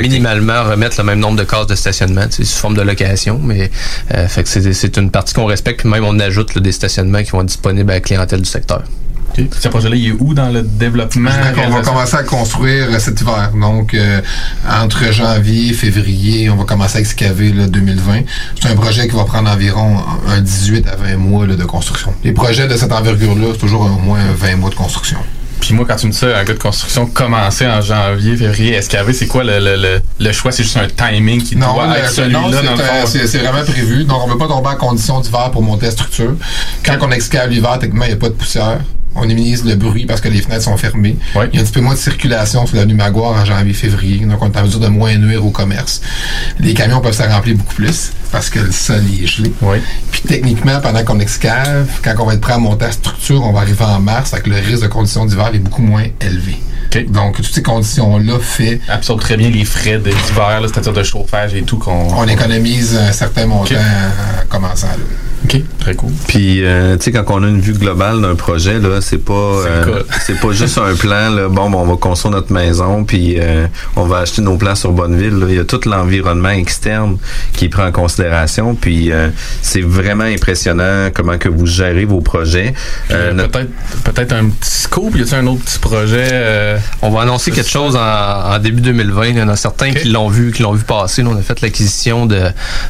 [0.00, 3.40] minimalement remettre le même nombre de cases de stationnement, sais, sous forme de location.
[3.42, 3.70] Mais
[4.14, 5.80] euh, fait que c'est une partie qu'on respecte.
[5.80, 8.48] Puis même on ajoute là, des stationnements qui vont être disponibles à la clientèle du
[8.48, 8.82] secteur.
[9.30, 9.44] OK.
[9.58, 11.30] Ce projet-là, il est où dans le développement?
[11.54, 13.52] Qu'on va commencer à construire euh, cet hiver.
[13.60, 14.20] Donc, euh,
[14.68, 18.20] entre janvier et février, on va commencer à excaver là, 2020.
[18.60, 19.98] C'est un projet qui va prendre environ
[20.28, 22.14] un 18 à 20 mois là, de construction.
[22.24, 25.18] Les projets de cette envergure-là, c'est toujours au moins 20 mois de construction.
[25.60, 28.76] Puis moi, quand tu me dis ça, un gars de construction commencer en janvier, février,
[28.76, 30.52] excaver, c'est quoi le, le, le, le choix?
[30.52, 34.04] C'est juste un timing qui Non, doit être celui-là euh, c'est vraiment prévu.
[34.04, 36.34] Donc, on ne veut pas tomber en condition d'hiver pour monter la structure.
[36.84, 38.78] Quand on excave l'hiver, techniquement, il n'y a pas de poussière.
[39.20, 41.16] On minimise le bruit parce que les fenêtres sont fermées.
[41.52, 44.24] Il y a un petit peu moins de circulation sur l'avenue Maguire en janvier-février.
[44.26, 46.00] Donc, on est en mesure de moins nuire au commerce.
[46.60, 49.52] Les camions peuvent se remplir beaucoup plus parce que le sol est gelé.
[50.12, 53.52] Puis, techniquement, pendant qu'on excave, quand on va être prêt à monter la structure, on
[53.52, 56.56] va arriver en mars avec le risque de conditions d'hiver est beaucoup moins élevé.
[57.10, 61.54] Donc, toutes ces conditions-là fait Absorbe très bien les frais de- d'hiver, c'est-à-dire de chauffage
[61.54, 61.76] et tout.
[61.78, 64.94] qu'on on économise un certain montant en commençant là.
[65.54, 66.10] OK, très cool.
[66.26, 69.32] Puis, euh, tu sais, quand on a une vue globale d'un projet, là, c'est pas,
[69.32, 71.30] euh, c'est pas juste un plan.
[71.30, 74.74] Là, bon, ben, on va construire notre maison, puis euh, on va acheter nos plans
[74.74, 75.38] sur Bonneville.
[75.38, 75.46] là.
[75.48, 77.16] Il y a tout l'environnement externe
[77.54, 78.74] qui est pris en considération.
[78.74, 79.28] Puis, euh,
[79.62, 82.74] c'est vraiment impressionnant comment que vous gérez vos projets.
[83.10, 83.70] Euh, notre- Peut-être
[84.04, 86.28] peut-être un petit scoop, y a-t-il un autre petit projet?
[86.32, 88.00] euh, On va annoncer quelque chose en,
[88.54, 89.26] en début 2020.
[89.28, 91.22] Il y en a certains qui l'ont vu, qui l'ont vu passer.
[91.22, 92.38] Là, on a fait l'acquisition de,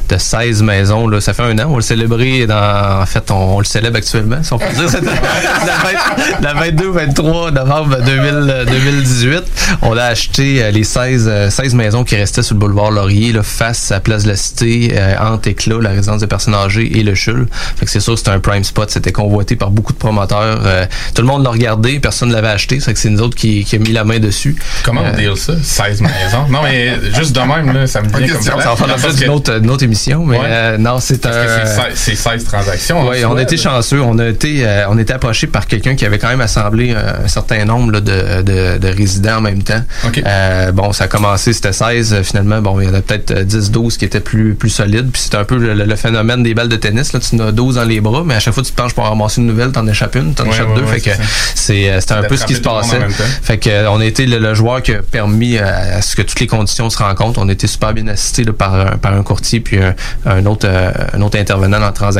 [0.09, 1.06] de 16 maisons.
[1.06, 1.20] Là.
[1.20, 1.66] Ça fait un an.
[1.66, 3.01] On va le célébrer dans.
[3.03, 4.88] En fait, on, on le célèbre actuellement, si on peut dire.
[4.90, 5.01] C'est
[6.42, 9.42] la 22-23 novembre 2000, 2018.
[9.82, 13.32] On a acheté euh, les 16, euh, 16 maisons qui restaient sur le boulevard Laurier,
[13.32, 16.99] là, face à Place de la Cité, euh, entre Éclat, la résidence des personnes âgées
[16.99, 17.46] et le CHUL.
[17.76, 18.90] Fait que c'est sûr que c'était un prime spot.
[18.90, 20.61] C'était convoité par beaucoup de promoteurs.
[20.64, 22.80] Euh, tout le monde l'a regardé, personne ne l'avait acheté.
[22.80, 24.57] C'est que c'est nous autres qui, qui a mis la main dessus.
[24.84, 25.53] Comment on deal ça?
[25.62, 26.46] 16 maisons?
[26.51, 29.30] Non, mais juste de même, là, ça me vient comme ça va faire l'objet d'une
[29.30, 30.44] autre, d'une autre émission, mais Ouais.
[30.49, 31.30] euh, non, c'est un.
[31.30, 33.01] Parce que c'est 16 c'est 16 transactions.
[33.01, 34.01] en Oui, on a été chanceux.
[34.01, 37.28] On a été, euh, on approché par quelqu'un qui avait quand même assemblé euh, un
[37.28, 39.80] certain nombre là, de, de, de résidents en même temps.
[40.26, 42.12] Euh, bon, ça a commencé, c'était 16.
[42.12, 44.70] euh, Finalement, bon, il y en a peut-être euh, 10, 12 qui étaient plus, plus
[44.70, 45.11] solides.
[45.12, 47.12] Puis c'est un peu le, le phénomène des balles de tennis.
[47.12, 47.20] Là.
[47.20, 48.95] Tu en as 12 dans les bras, mais à chaque fois que tu te penches
[48.95, 50.82] pour ramasser une nouvelle, t'en échappes une, t'en Ouais, échappes ouais, deux.
[50.82, 51.16] ouais, fait que
[51.55, 52.99] c'est euh, c'était un peu ce qui se passait.
[53.43, 56.22] Fait que euh, on a été le, le joueur qui a permis à, ce que
[56.22, 57.41] toutes les conditions se rencontrent.
[57.43, 59.95] On a été super bien assisté par, un- par un courtier puis un,
[60.26, 62.18] un autre euh, un autre intervenant dans la transaction.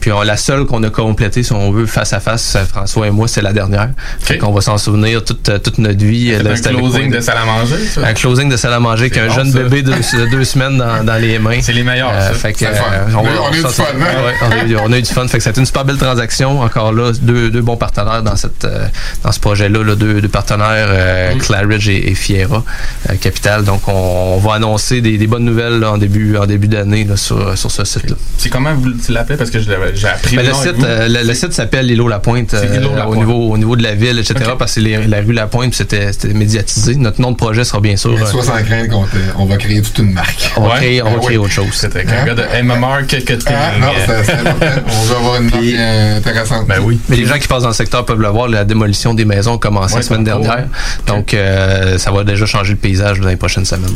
[0.00, 3.06] Puis on, la seule qu'on a complétée, si on veut, face à face, euh, François
[3.06, 3.90] et moi, c'est la dernière.
[4.20, 6.32] Fait qu'on va s'en souvenir toute, euh, toute notre vie.
[6.36, 8.06] C'est Là, un closing de salle à manger, ça?
[8.06, 9.58] Un closing de salle à manger avec un bon, jeune ça.
[9.60, 11.58] bébé de, de deux semaines dans, dans les mains.
[11.60, 12.32] C'est les meilleurs, ça.
[12.32, 12.68] fait que, euh,
[13.14, 13.98] On a- on a eu du fun, hein?
[14.26, 14.34] ouais,
[14.82, 15.26] on, a eu, du fun.
[15.28, 16.60] Fait que c'était une super belle transaction.
[16.60, 18.86] Encore là, deux, deux bons partenaires dans cette euh,
[19.24, 21.38] dans ce projet-là, là, deux, deux partenaires, euh, Mm.
[21.38, 22.62] Claridge et, et Fiera
[23.10, 23.64] euh, Capital.
[23.64, 27.04] Donc, on, on va annoncer des, des bonnes nouvelles là, en début en début d'année
[27.04, 28.16] là, sur, sur ce site-là.
[28.38, 28.90] C'est comment vous
[29.24, 32.08] Parce que je l'avais- j'ai appris Ben, le site, euh, le, le site s'appelle l'îlot
[32.08, 33.18] La Pointe euh, Îlot La au Pointe.
[33.26, 34.34] niveau au niveau de la ville, etc.
[34.58, 36.94] Parce que les- la rue La Pointe, puis c'était c'était médiatisé.
[36.96, 38.12] Notre nom de projet sera bien sûr.
[38.20, 40.50] Euh, sois sans crainte qu'on va créer toute une marque.
[40.56, 41.44] on va créer, on va créer oui.
[41.44, 41.66] autre chose.
[41.72, 43.36] C'était un gars de MMR marketing.
[43.48, 44.66] Ah, non, c'est c'est important.
[44.86, 46.66] On veut avoir une marque intéressante.
[46.66, 46.98] Ben oui.
[47.08, 49.56] Mais les gens qui passent dans le secteur peuvent le voir, la démolition des maisons
[49.56, 50.66] a commencé Ouais, la semaine dernière.
[51.06, 53.90] Donc, euh, ça va déjà changer le paysage dans les prochaines semaines.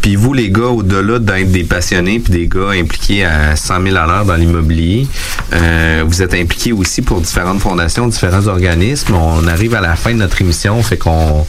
[0.00, 3.96] Puis vous, les gars, au-delà d'être des passionnés puis des gars impliqués à 100 000
[3.96, 5.06] à l'heure dans l'immobilier,
[5.52, 9.14] euh, vous êtes impliqués aussi pour différentes fondations, différents organismes.
[9.14, 11.46] On arrive à la fin de notre émission, fait qu'on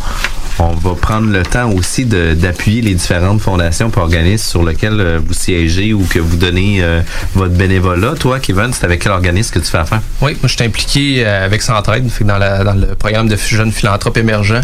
[0.60, 5.20] on va prendre le temps aussi d'appuyer les différentes fondations et organismes sur lesquels euh,
[5.26, 7.02] vous siégez ou que vous donnez euh,
[7.34, 8.14] votre bénévolat.
[8.20, 10.02] Toi, Kevin, c'est avec quel organisme que tu fais affaire?
[10.22, 13.36] Oui, moi je suis impliqué euh, avec Centraide, fait dans, la, dans le programme de
[13.36, 14.62] jeunes philanthropes émergents.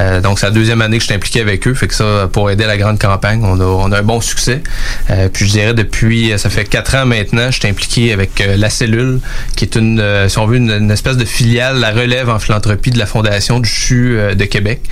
[0.00, 2.28] Euh, donc c'est la deuxième année que je suis impliqué avec eux, fait que ça
[2.32, 4.62] pour aider à la grande campagne, on a, on a un bon succès.
[5.10, 8.42] Euh, puis je dirais depuis, euh, ça fait quatre ans maintenant, je suis impliqué avec
[8.56, 9.20] la cellule,
[9.56, 12.90] qui est une, si on veut, une, une espèce de filiale, la relève en philanthropie
[12.90, 14.82] de la fondation du CHU de Québec.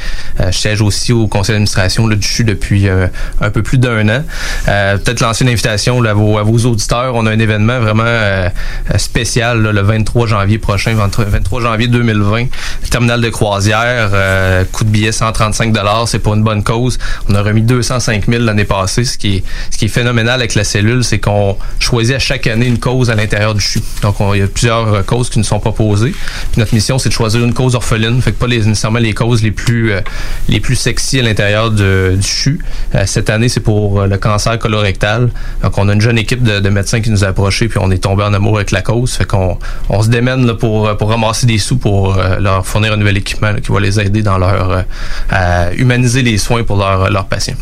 [0.40, 3.06] Euh, je siège aussi au conseil d'administration du CHU depuis euh,
[3.40, 4.24] un peu plus d'un an.
[4.68, 7.14] Euh, Peut-être lancer une invitation là, à, vos, à vos auditeurs.
[7.14, 8.48] On a un événement vraiment euh,
[8.92, 12.46] euh, spécial là, le 23 janvier prochain, 23 23 janvier 2020.
[12.90, 15.74] Terminal de croisière, euh, coût de billet 135
[16.06, 16.98] C'est pour une bonne cause.
[17.28, 19.04] On a remis 205 000 l'année passée.
[19.04, 22.46] Ce qui, est, ce qui est phénoménal avec la cellule, c'est qu'on choisit à chaque
[22.46, 23.80] année une cause à l'intérieur du CHU.
[24.02, 26.10] Donc, on- il y a plusieurs euh, causes qui nous sont proposées.
[26.52, 28.20] Puis notre mission, c'est de choisir une cause orpheline.
[28.22, 30.00] Fait que pas les, nécessairement les causes les plus, euh,
[30.48, 32.60] les plus sexy à l'intérieur du CHU.
[32.94, 35.30] Euh, cette année, c'est pour euh, le cancer colorectal.
[35.62, 37.90] Donc, on a une jeune équipe de, de médecins qui nous a approchés, puis on
[37.90, 39.12] est tombé en amour avec la cause.
[39.12, 39.58] Fait qu'on
[39.88, 43.54] on se démène pour, euh, pour ramasser des sous pour leur fournir un nouvel équipement
[43.54, 44.84] qui va les aider dans leur
[45.30, 47.54] à humaniser les soins pour leurs leurs patients.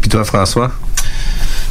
[0.00, 0.72] Puis toi, François?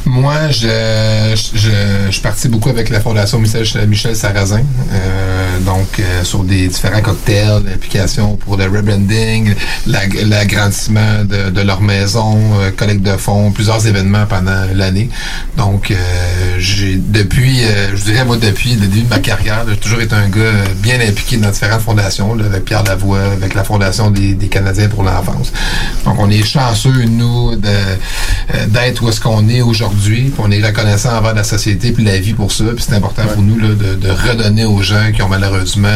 [0.06, 1.70] Moi, je, je,
[2.06, 4.62] je suis parti beaucoup avec la Fondation Michel, Michel Sarrazin.
[4.92, 9.54] Euh, donc, euh, sur des différents cocktails, l'application pour le rebranding,
[9.86, 15.10] l'agrandissement de, de, leur maison, euh, collecte de fonds, plusieurs événements pendant l'année.
[15.56, 15.92] Donc,
[16.58, 17.60] j'ai depuis,
[17.94, 20.98] je dirais moi, depuis le début de ma carrière, j'ai toujours été un gars bien
[21.00, 25.02] impliqué dans différentes fondations, là, avec Pierre Lavoie, avec la Fondation des, des Canadiens pour
[25.02, 25.52] l'enfance.
[26.04, 29.89] Donc, on est chanceux, nous, d'être où est-ce qu'on est aujourd'hui.
[30.38, 32.64] On est reconnaissant envers la société puis la vie pour ça.
[32.74, 35.88] Puis c'est important pour nous là, de, de, redonner aux gens qui ont malheureusement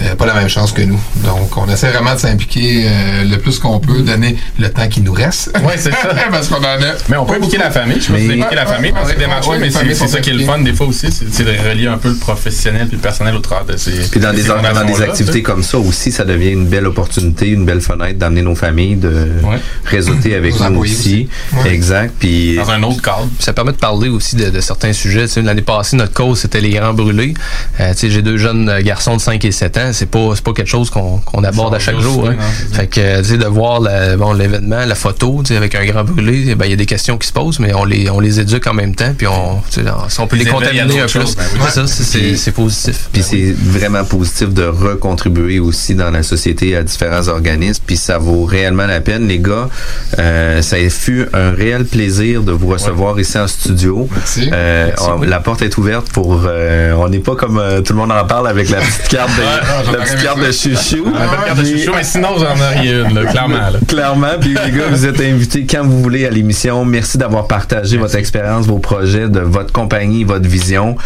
[0.00, 1.00] euh, pas la même chance que nous.
[1.24, 5.00] Donc, on essaie vraiment de s'impliquer euh, le plus qu'on peut, donner le temps qui
[5.00, 5.50] nous reste.
[5.62, 6.10] Oui, c'est ça.
[6.30, 6.94] Parce qu'on en a.
[7.08, 8.00] Mais on peut impliquer la famille.
[8.00, 8.34] Je pense mais...
[8.34, 10.86] impliquer la famille dans cette démarche mais c'est ça qui est le fun des fois
[10.86, 13.92] aussi, c'est de relier un peu le professionnel puis le personnel au travers de ces.
[14.10, 17.64] Puis dans des, dans des activités comme ça aussi, ça devient une belle opportunité, une
[17.64, 19.28] belle fenêtre d'amener nos familles, de
[19.84, 21.28] réseauter avec nous aussi.
[21.66, 22.14] Exact.
[22.18, 23.27] Puis dans un autre cadre.
[23.38, 25.26] Ça permet de parler aussi de, certains sujets.
[25.42, 27.34] L'année passée, notre cause, c'était les grands brûlés.
[27.80, 29.90] Euh, J'ai deux jeunes garçons de 5 et 7 ans.
[29.92, 32.28] C'est pas, pas quelque chose qu'on aborde à chaque jour.
[32.28, 32.36] Hein.
[32.72, 33.80] fait que, de voir
[34.18, 37.18] bon, l'événement, la photo, avec un grand brûlé, eh ben, il y a des questions
[37.18, 39.62] qui se posent, mais on les, on les éduque en même temps, puis on,
[40.18, 41.20] on peut les, contaminer un peu.
[41.58, 43.08] Ben ça, c'est positif.
[43.12, 48.18] Puis c'est vraiment positif de recontribuer aussi dans la société à différents organismes, puis ça
[48.18, 49.28] vaut réellement la peine.
[49.28, 49.68] Les gars,
[50.18, 54.08] euh, ça fut un réel plaisir de vous recevoir ici en studio.
[54.52, 54.90] Euh,
[55.26, 56.42] la porte est ouverte pour.
[56.46, 59.30] Euh, on n'est pas comme euh, tout le monde en parle avec la petite carte
[59.36, 61.04] de, la petite carte de chouchou.
[61.12, 63.58] La petite carte de chouchou, mais sinon j'en ai une, clairement.
[63.86, 64.38] Clairement.
[64.40, 66.84] Puis les gars, vous êtes invités quand vous voulez à l'émission.
[66.84, 70.96] Merci d'avoir partagé votre expérience, vos projets, de votre compagnie, votre vision.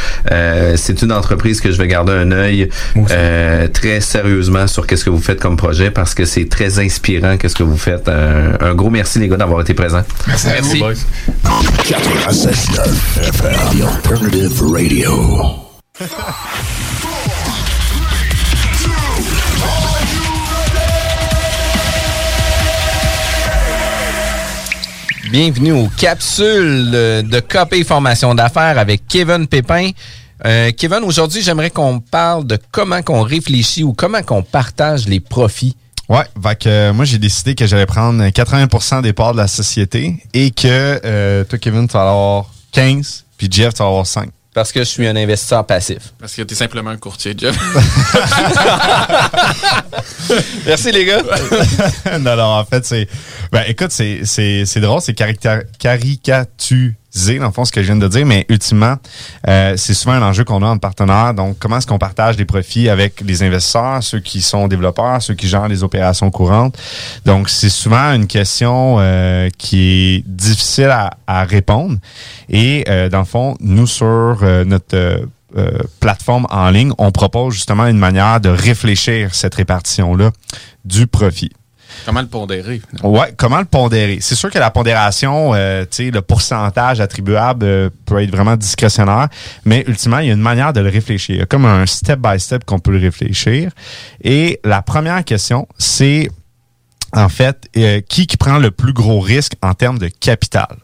[0.76, 2.68] C'est une entreprise que je vais garder un œil
[3.72, 7.56] très sérieusement sur qu'est-ce que vous faites comme projet parce que c'est très inspirant qu'est-ce
[7.56, 8.08] que vous faites.
[8.08, 10.04] un gros merci les gars d'avoir été présents.
[10.26, 10.48] Merci.
[10.48, 11.04] merci.
[25.30, 29.90] Bienvenue aux capsules de Copé Formation d'affaires avec Kevin Pépin.
[30.44, 35.20] Euh, Kevin, aujourd'hui, j'aimerais qu'on parle de comment qu'on réfléchit ou comment qu'on partage les
[35.20, 35.76] profits
[36.08, 39.48] Ouais, fait que euh, moi j'ai décidé que j'allais prendre 80% des parts de la
[39.48, 44.06] société et que euh, toi Kevin tu vas avoir 15 puis Jeff tu vas avoir
[44.06, 44.30] 5.
[44.54, 46.12] Parce que je suis un investisseur passif.
[46.18, 47.56] Parce que tu es simplement un courtier, Jeff.
[50.66, 51.22] Merci les gars.
[52.20, 53.08] non, non, en fait, c'est.
[53.50, 58.24] Ben écoute, c'est drôle, c'est caricature dans le fond, ce que je viens de dire,
[58.24, 58.96] mais ultimement,
[59.48, 61.34] euh, c'est souvent un enjeu qu'on a en partenaire.
[61.34, 65.34] Donc, comment est-ce qu'on partage les profits avec les investisseurs, ceux qui sont développeurs, ceux
[65.34, 66.76] qui gèrent les opérations courantes?
[67.24, 70.90] Donc, c'est souvent une question euh, qui est difficile
[71.26, 71.96] à, répondre.
[72.48, 75.26] Et euh, dans le fond, nous, sur notre
[76.00, 80.30] plateforme en ligne, on propose justement une manière de réfléchir cette répartition-là
[80.84, 81.50] du profit.
[82.04, 82.80] Comment le pondérer?
[83.02, 84.18] Ouais, comment le pondérer?
[84.20, 89.28] C'est sûr que la pondération, euh, le pourcentage attribuable euh, peut être vraiment discrétionnaire,
[89.64, 91.36] mais ultimement, il y a une manière de le réfléchir.
[91.36, 93.70] Il y a comme un step-by-step qu'on peut le réfléchir.
[94.22, 96.28] Et la première question, c'est
[97.14, 100.76] en fait, euh, qui qui prend le plus gros risque en termes de capital?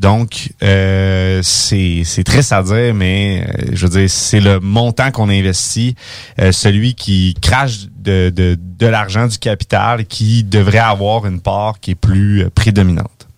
[0.00, 5.28] Donc, euh, c'est très à dire, mais euh, je veux dire, c'est le montant qu'on
[5.28, 5.94] investit,
[6.40, 11.80] euh, celui qui crache de, de, de l'argent, du capital, qui devrait avoir une part
[11.80, 13.28] qui est plus euh, prédominante.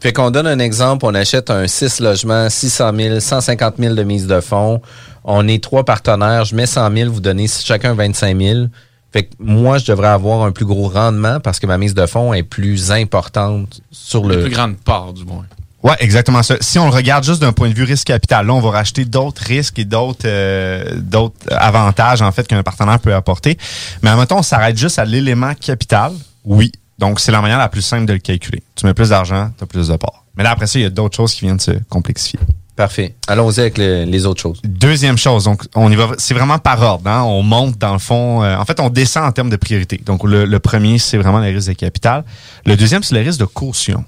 [0.00, 4.02] Fait qu'on donne un exemple, on achète un 6 logements, 600 000, 150 000 de
[4.02, 4.82] mise de fonds.
[5.22, 8.66] On est trois partenaires, je mets 100 000, vous donnez chacun 25 000.
[9.12, 12.04] Fait que moi, je devrais avoir un plus gros rendement parce que ma mise de
[12.04, 14.42] fonds est plus importante sur le...
[14.42, 15.44] plus grande part, du moins.
[15.84, 16.56] Ouais, exactement ça.
[16.62, 19.04] Si on le regarde juste d'un point de vue risque capital, là, on va racheter
[19.04, 23.58] d'autres risques et d'autres euh, d'autres avantages en fait qu'un partenaire peut apporter.
[24.02, 26.12] Mais en même temps, on s'arrête juste à l'élément capital.
[26.44, 26.72] Oui.
[26.98, 28.62] Donc, c'est la manière la plus simple de le calculer.
[28.76, 30.24] Tu mets plus d'argent, tu as plus de parts.
[30.36, 32.40] Mais là, après ça, il y a d'autres choses qui viennent se complexifier.
[32.76, 33.14] Parfait.
[33.28, 34.60] Allons-y avec les autres choses.
[34.64, 36.08] Deuxième chose, donc on y va.
[36.18, 37.08] C'est vraiment par ordre.
[37.08, 37.22] Hein?
[37.22, 38.42] On monte dans le fond.
[38.42, 40.00] Euh, en fait, on descend en termes de priorité.
[40.04, 42.24] Donc le, le premier, c'est vraiment les risques de capital.
[42.64, 44.04] Le deuxième, c'est les risques de caution.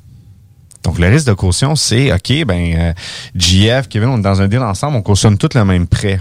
[0.83, 2.93] Donc, le risque de caution, c'est, OK, ben, euh,
[3.35, 6.21] GF, Kevin, on est dans un deal ensemble, on cautionne tout le même prêt.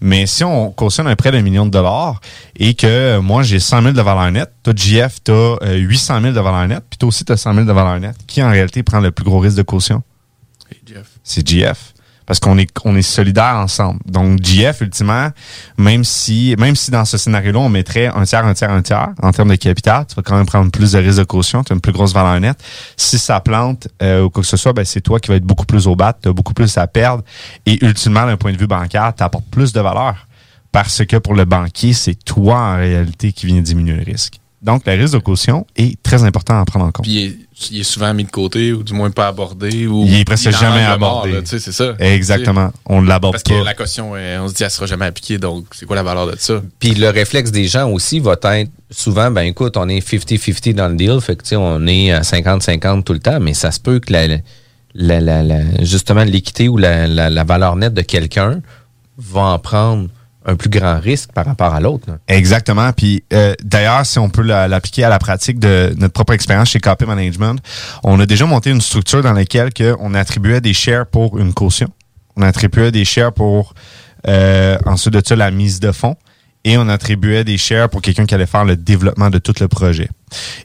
[0.00, 2.20] Mais si on cautionne un prêt d'un million de dollars
[2.56, 6.20] et que euh, moi, j'ai 100 000 de valeur nette, toi, GF, tu as 800
[6.20, 8.42] 000 de valeur nette, puis toi aussi, tu as 100 000 de valeur nette, qui
[8.42, 10.02] en réalité prend le plus gros risque de caution?
[10.68, 11.06] C'est GF.
[11.24, 11.94] C'est GF.
[12.26, 14.00] Parce qu'on est on est solidaires ensemble.
[14.06, 15.30] Donc JF ultimement,
[15.78, 19.08] même si même si dans ce scénario-là on mettrait un tiers, un tiers, un tiers
[19.22, 21.72] en termes de capital, tu vas quand même prendre plus de risque de caution, tu
[21.72, 22.62] as une plus grosse valeur nette.
[22.96, 25.44] Si ça plante euh, ou quoi que ce soit, ben c'est toi qui vas être
[25.44, 27.22] beaucoup plus au bat, tu as beaucoup plus à perdre
[27.64, 30.26] et ultimement d'un point de vue bancaire, tu apportes plus de valeur
[30.72, 34.40] parce que pour le banquier, c'est toi en réalité qui viens diminuer le risque.
[34.66, 37.04] Donc, le risque de caution est très important à prendre en compte.
[37.06, 37.36] Puis il est,
[37.70, 39.86] il est souvent mis de côté ou du moins pas abordé.
[39.86, 41.38] Ou Il est presque il jamais abordé.
[41.40, 41.94] tu sais, c'est ça.
[42.00, 42.72] Exactement.
[42.84, 43.64] On l'aborde Parce que pas.
[43.64, 45.38] la caution, euh, on se dit, elle sera jamais appliquée.
[45.38, 46.60] Donc, c'est quoi la valeur de ça?
[46.80, 50.88] Puis le réflexe des gens aussi va être souvent, ben écoute, on est 50-50 dans
[50.88, 53.70] le deal, fait que tu sais, on est à 50-50 tout le temps, mais ça
[53.70, 54.26] se peut que la,
[54.94, 58.60] la, la- la- justement l'équité ou la, la- la valeur nette de quelqu'un
[59.16, 60.08] va en prendre
[60.46, 62.06] un plus grand risque par rapport à l'autre.
[62.28, 62.92] Exactement.
[62.92, 66.70] Puis euh, d'ailleurs, si on peut la- l'appliquer à la pratique de notre propre expérience
[66.70, 67.58] chez KP Management,
[68.04, 71.52] on a déjà monté une structure dans laquelle que on attribuait des shares pour une
[71.52, 71.88] caution.
[72.36, 73.74] On attribuait des shares pour
[74.28, 76.16] euh, ensuite de ça la mise de fonds.
[76.68, 79.68] Et on attribuait des shares pour quelqu'un qui allait faire le développement de tout le
[79.68, 80.08] projet.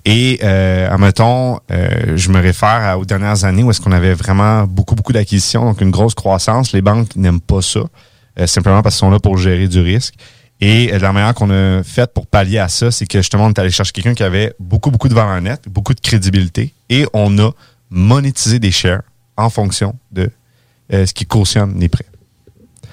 [0.03, 4.63] Et, euh, admettons, euh, je me réfère aux dernières années où est-ce qu'on avait vraiment
[4.63, 6.71] beaucoup, beaucoup d'acquisitions, donc une grosse croissance.
[6.73, 7.81] Les banques n'aiment pas ça,
[8.45, 10.15] simplement parce qu'ils sont là pour gérer du risque.
[10.61, 13.49] Et euh, la manière qu'on a faite pour pallier à ça, c'est que justement, on
[13.49, 17.05] est allé chercher quelqu'un qui avait beaucoup, beaucoup de valeur nette, beaucoup de crédibilité, et
[17.13, 17.51] on a
[17.89, 19.01] monétisé des shares
[19.37, 20.29] en fonction de
[20.93, 22.05] euh, ce qui cautionne les prêts.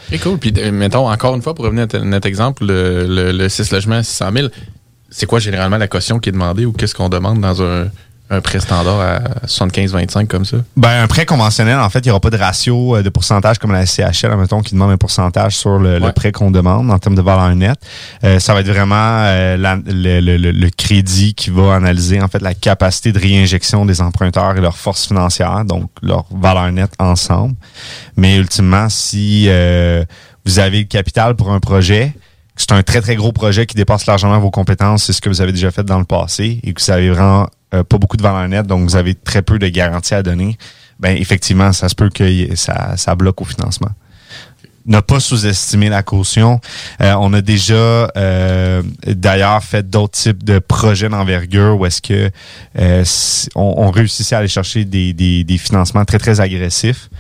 [0.09, 0.39] C'est cool.
[0.39, 3.70] Puis, euh, mettons, encore une fois, pour revenir à notre exemple, le, le, le 6
[3.70, 4.49] logements à 600 000,
[5.11, 7.89] c'est quoi généralement la caution qui est demandée ou qu'est-ce qu'on demande dans un,
[8.31, 10.59] un prêt standard à 75-25 comme ça?
[10.76, 13.59] Ben, un prêt conventionnel, en fait, il n'y aura pas de ratio euh, de pourcentage
[13.59, 17.14] comme la CHL, admettons, qui demande un pourcentage sur le, prêt qu'on demande en termes
[17.14, 17.79] de valeur nette.
[18.24, 22.20] Euh, ça va être vraiment euh, la- le, le- le- le crédit qui va analyser,
[22.20, 26.70] en fait, la capacité de réinjection des emprunteurs et leur force financière, donc leur valeur
[26.72, 27.55] nette ensemble.
[28.16, 30.05] Mais ultimement, si euh,
[30.45, 32.12] vous avez le capital pour un projet,
[32.57, 35.41] c'est un très, très gros projet qui dépasse largement vos compétences, c'est ce que vous
[35.41, 38.22] avez déjà fait dans le passé, et que vous avez vraiment euh, pas beaucoup de
[38.22, 40.56] valeur nette, donc vous avez très peu de garanties à donner,
[41.00, 43.90] ben effectivement, ça se peut que ça, ça bloque au financement.
[44.86, 46.60] Ne pas sous-estimer la caution.
[47.02, 52.30] Euh, on a déjà euh, d'ailleurs fait d'autres types de projets d'envergure où est-ce que
[52.78, 53.04] euh,
[53.54, 57.10] on, on réussissait à aller chercher des, des, des financements très, très agressifs.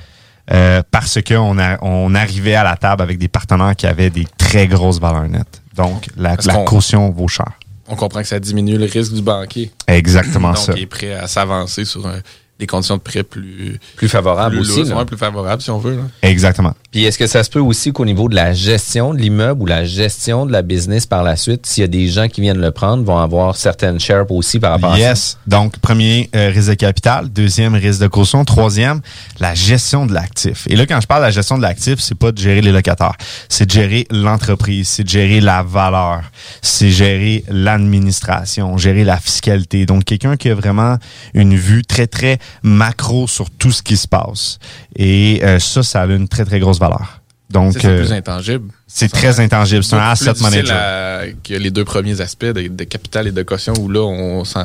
[0.50, 4.26] euh, parce qu'on a, on arrivait à la table avec des partenaires qui avaient des
[4.36, 5.62] très grosses valeurs nettes.
[5.76, 7.52] Donc, la, la caution vaut cher.
[7.88, 9.70] On comprend que ça diminue le risque du banquier.
[9.86, 10.72] Exactement Donc, ça.
[10.76, 12.20] il est prêt à s'avancer sur un-
[12.58, 14.90] des conditions de prêt plus, Plus favorable plus aussi.
[14.90, 15.96] lourdes, plus favorables, si on veut.
[15.96, 16.02] là.
[16.22, 16.74] Exactement.
[16.90, 19.66] Puis est-ce que ça se peut aussi qu'au niveau de la gestion de l'immeuble ou
[19.66, 22.60] la gestion de la business par la suite, s'il y a des gens qui viennent
[22.60, 25.00] le prendre, vont avoir certaines shares aussi par rapport à ça?
[25.00, 25.38] Yes.
[25.46, 27.28] Donc, premier, euh, risque de capital.
[27.28, 28.44] Deuxième, risque de caution.
[28.44, 29.00] Troisième,
[29.38, 30.66] la gestion de l'actif.
[30.68, 32.72] Et là, quand je parle de la gestion de l'actif, c'est pas de gérer les
[32.72, 33.16] locataires.
[33.48, 34.88] C'est de gérer l'entreprise.
[34.88, 36.22] C'est de gérer la valeur.
[36.62, 39.86] C'est gérer l'administration, gérer la fiscalité.
[39.86, 40.96] Donc, quelqu'un qui a vraiment
[41.34, 44.58] une vue très, très macro sur tout ce qui se passe.
[44.96, 47.20] Et euh, ça, ça a une très, très grosse valeur.
[47.50, 48.68] Donc, c'est euh, plus intangible.
[48.86, 49.82] c'est très intangible.
[49.82, 50.76] C'est un asset manager.
[50.76, 54.44] à- que les deux premiers aspects de, de capital et de caution où là, on
[54.44, 54.58] sent.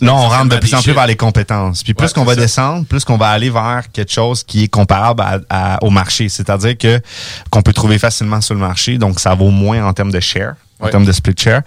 [0.00, 1.82] Là, on rentre de plus en plus vers les compétences.
[1.82, 2.40] Puis plus Ouais, qu'on va ça.
[2.40, 6.28] descendre, plus qu'on va aller vers quelque chose qui est comparable à- à- au marché.
[6.28, 7.00] C'est-à-dire que
[7.50, 8.98] qu'on peut trouver facilement sur le marché.
[8.98, 11.62] Donc, ça vaut moins en termes de share, en termes de split share.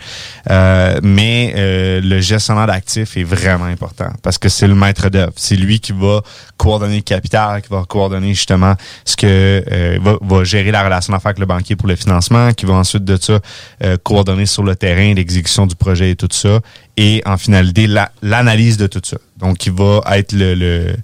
[0.49, 5.33] Euh, mais euh, le gestionnaire d'actifs est vraiment important parce que c'est le maître d'œuvre.
[5.35, 6.21] C'est lui qui va
[6.57, 9.25] coordonner le capital, qui va coordonner justement ce que
[9.71, 12.73] euh, va, va gérer la relation d'affaires avec le banquier pour le financement, qui va
[12.75, 13.39] ensuite de ça
[13.83, 16.59] euh, coordonner sur le terrain l'exécution du projet et tout ça,
[16.97, 19.17] et en finalité la- l'analyse de tout ça.
[19.37, 20.95] Donc, il va être le, le,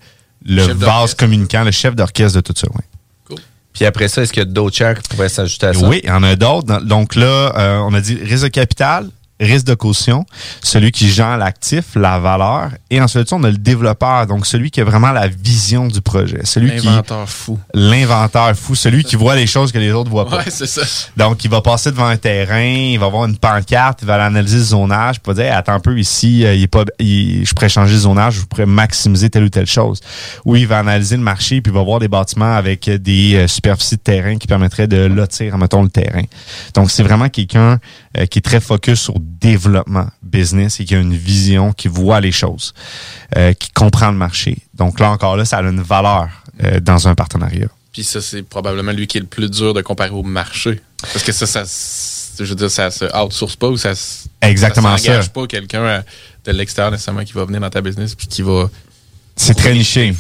[0.45, 2.68] le vase communicant, le chef d'orchestre de tout ça.
[2.74, 2.82] Oui.
[3.78, 5.88] Puis après ça, est-ce qu'il y a d'autres shares qui pourraient s'ajouter à ça?
[5.88, 6.84] Oui, il y en a d'autres.
[6.84, 9.08] Donc là, euh, on a dit de capital,
[9.40, 10.26] risque de caution,
[10.64, 14.82] celui qui gère l'actif, la valeur, et ensuite on a le développeur, donc celui qui
[14.82, 17.60] a vraiment la vision du projet, celui qui L'inventeur fou.
[17.74, 20.38] l'inventeur fou, celui qui voit les choses que les autres voient pas.
[20.38, 20.82] Ouais, c'est ça.
[21.16, 24.58] Donc, il va passer devant un terrain, il va voir une pancarte, il va analyser
[24.58, 26.84] le zonage, puis il va dire, Hey, attends un peu, ici, euh, il est pas,
[27.00, 30.00] il- je pourrais changer le zonage, je pourrais maximiser telle ou telle chose.
[30.46, 33.48] Ou il va analyser le marché, puis il va voir des bâtiments avec des euh,
[33.48, 36.24] superficies de terrain qui permettraient de lotir, mettons, le terrain.
[36.74, 37.80] Donc, c'est vraiment quelqu'un
[38.18, 42.20] euh, qui est très focus sur développement business et qui a une vision, qui voit
[42.20, 42.74] les choses,
[43.36, 44.57] euh, qui comprend le marché.
[44.74, 46.30] Donc là, encore là, ça a une valeur
[46.63, 47.68] euh, dans un partenariat.
[47.91, 50.82] Puis ça, c'est probablement lui qui est le plus dur de comparer au marché.
[51.01, 51.63] Parce que ça, ça,
[52.39, 53.93] je veux dire, ça se outsource pas ou ça
[54.41, 55.22] Exactement ça.
[55.34, 56.03] pas quelqu'un
[56.45, 58.70] de l'extérieur nécessairement qui va venir dans ta business puis qui va
[59.38, 60.14] C'est très niché.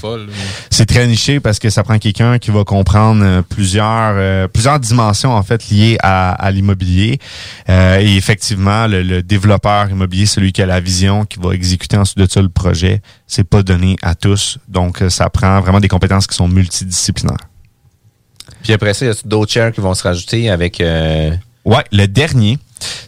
[0.69, 4.79] C'est très niché parce que ça prend quelqu'un qui va comprendre euh, plusieurs euh, plusieurs
[4.79, 7.19] dimensions en fait liées à, à l'immobilier.
[7.67, 11.97] Euh, et effectivement, le, le, développeur immobilier, celui qui a la vision, qui va exécuter
[11.97, 14.59] ensuite de ça le projet, c'est pas donné à tous.
[14.67, 17.49] Donc, ça prend vraiment des compétences qui sont multidisciplinaires.
[18.63, 20.79] Puis après ça, il y a d'autres chairs qui vont se rajouter avec.
[20.79, 21.31] Euh...
[21.65, 22.59] Ouais, le dernier,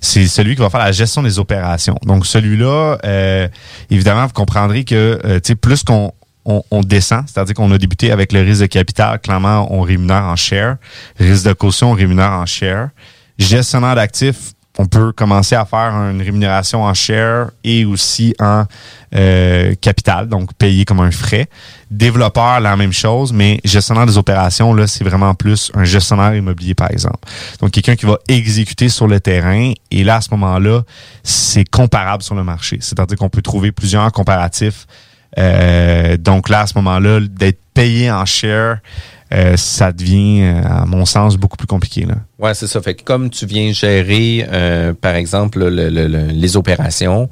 [0.01, 1.97] c'est celui qui va faire la gestion des opérations.
[2.03, 3.47] Donc celui-là, euh,
[3.89, 6.13] évidemment, vous comprendrez que euh, plus qu'on
[6.45, 10.35] on, descend, c'est-à-dire qu'on a débuté avec le risque de capital, clairement, on rémunère en
[10.35, 10.77] share.
[11.19, 12.89] Risque de caution, on rémunère en share.
[13.37, 18.63] Gestionnaire d'actifs, on peut commencer à faire une rémunération en share et aussi en
[19.13, 21.49] euh, capital, donc payer comme un frais.
[21.91, 26.75] Développeur, la même chose, mais gestionnaire des opérations, là, c'est vraiment plus un gestionnaire immobilier,
[26.75, 27.19] par exemple.
[27.59, 30.83] Donc, quelqu'un qui va exécuter sur le terrain, et là, à ce moment-là,
[31.23, 32.77] c'est comparable sur le marché.
[32.79, 34.87] C'est-à-dire qu'on peut trouver plusieurs comparatifs.
[35.37, 38.77] Euh, donc là, à ce moment-là, d'être payé en share,
[39.31, 42.05] euh, ça devient, euh, à mon sens, beaucoup plus compliqué.
[42.05, 42.15] Là.
[42.39, 42.81] Ouais, c'est ça.
[42.81, 47.29] Fait que comme tu viens gérer, euh, par exemple, les opérations,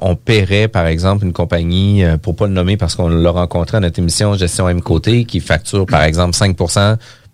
[0.00, 3.80] on paierait, par exemple, une compagnie, pour pas le nommer parce qu'on l'a rencontré à
[3.80, 6.56] notre émission Gestion M Côté, qui facture, par exemple, 5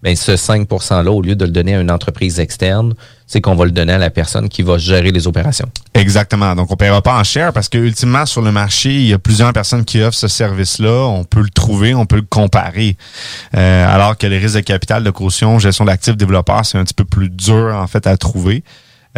[0.03, 2.95] ben ce 5 %-là, au lieu de le donner à une entreprise externe,
[3.27, 5.69] c'est qu'on va le donner à la personne qui va gérer les opérations.
[5.95, 6.55] Exactement.
[6.55, 9.13] Donc, on ne paiera pas en cher parce que ultimement, sur le marché, il y
[9.13, 11.07] a plusieurs personnes qui offrent ce service-là.
[11.07, 12.97] On peut le trouver, on peut le comparer.
[13.57, 16.95] Euh, alors que les risques de capital, de caution, gestion d'actifs, développeurs, c'est un petit
[16.95, 18.65] peu plus dur, en fait, à trouver.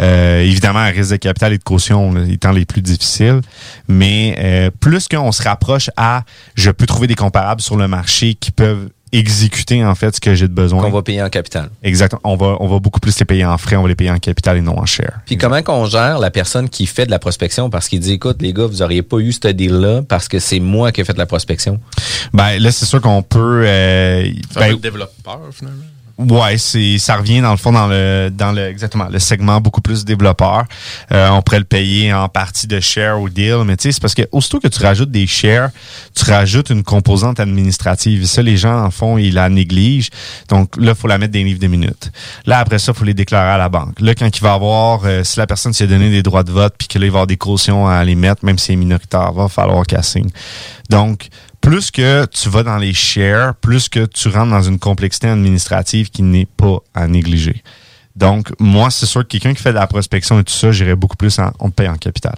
[0.01, 3.41] Euh, évidemment, un risque de capital et de caution étant les plus difficiles.
[3.87, 6.23] Mais euh, plus qu'on se rapproche à
[6.55, 10.35] je peux trouver des comparables sur le marché qui peuvent exécuter en fait ce que
[10.35, 10.81] j'ai de besoin.
[10.83, 11.69] Qu'on va payer en capital.
[11.83, 12.21] Exactement.
[12.23, 14.19] On va, on va beaucoup plus les payer en frais, on va les payer en
[14.19, 15.19] capital et non en share.
[15.25, 17.69] Puis comment qu'on gère la personne qui fait de la prospection?
[17.69, 20.39] Parce qu'il dit écoute les gars, vous auriez pas eu ce deal là parce que
[20.39, 21.79] c'est moi qui ai fait la prospection.
[22.33, 25.83] Ben là c'est sûr qu'on peut euh, ben, le développeur finalement.
[26.17, 29.81] Ouais, c'est ça revient dans le fond dans le dans le exactement le segment beaucoup
[29.81, 30.63] plus développeur.
[31.11, 34.01] Euh, on pourrait le payer en partie de share ou deal, mais tu sais c'est
[34.01, 35.71] parce que aussitôt que tu rajoutes des shares,
[36.15, 38.21] tu rajoutes une composante administrative.
[38.23, 40.09] Et ça les gens en fond ils la négligent.
[40.47, 42.11] Donc là faut la mettre des livres de minutes.
[42.45, 43.99] Là après ça faut les déclarer à la banque.
[43.99, 46.75] Là quand il va avoir euh, si la personne s'est donné des droits de vote
[46.77, 49.85] puis qu'il va avoir des cautions à les mettre même si c'est minoritaire, va falloir
[49.85, 50.29] qu'elle signe.
[50.89, 51.27] Donc
[51.65, 56.11] plus que tu vas dans les shares, plus que tu rentres dans une complexité administrative
[56.11, 57.63] qui n'est pas à négliger.
[58.15, 60.95] Donc, moi, c'est sûr que quelqu'un qui fait de la prospection et tout ça, j'irais
[60.95, 62.35] beaucoup plus en, on paye en capital.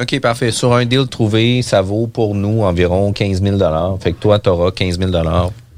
[0.00, 0.52] OK, parfait.
[0.52, 3.58] Sur un deal trouvé, ça vaut pour nous environ 15 000
[3.98, 5.10] Fait que toi, tu auras 15 000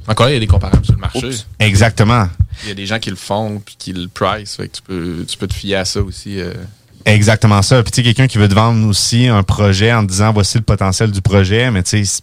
[0.07, 1.31] Encore, il y a des comparables sur le marché.
[1.59, 2.29] Exactement.
[2.63, 4.57] Il y a des gens qui le font puis qui le price.
[4.57, 6.39] Fait que tu peux, tu peux te fier à ça aussi.
[6.39, 6.53] Euh.
[7.07, 7.83] Exactement ça.
[7.83, 10.63] Puis tu sais, quelqu'un qui veut te vendre aussi un projet en disant voici le
[10.63, 12.23] potentiel du projet, mais tu sais,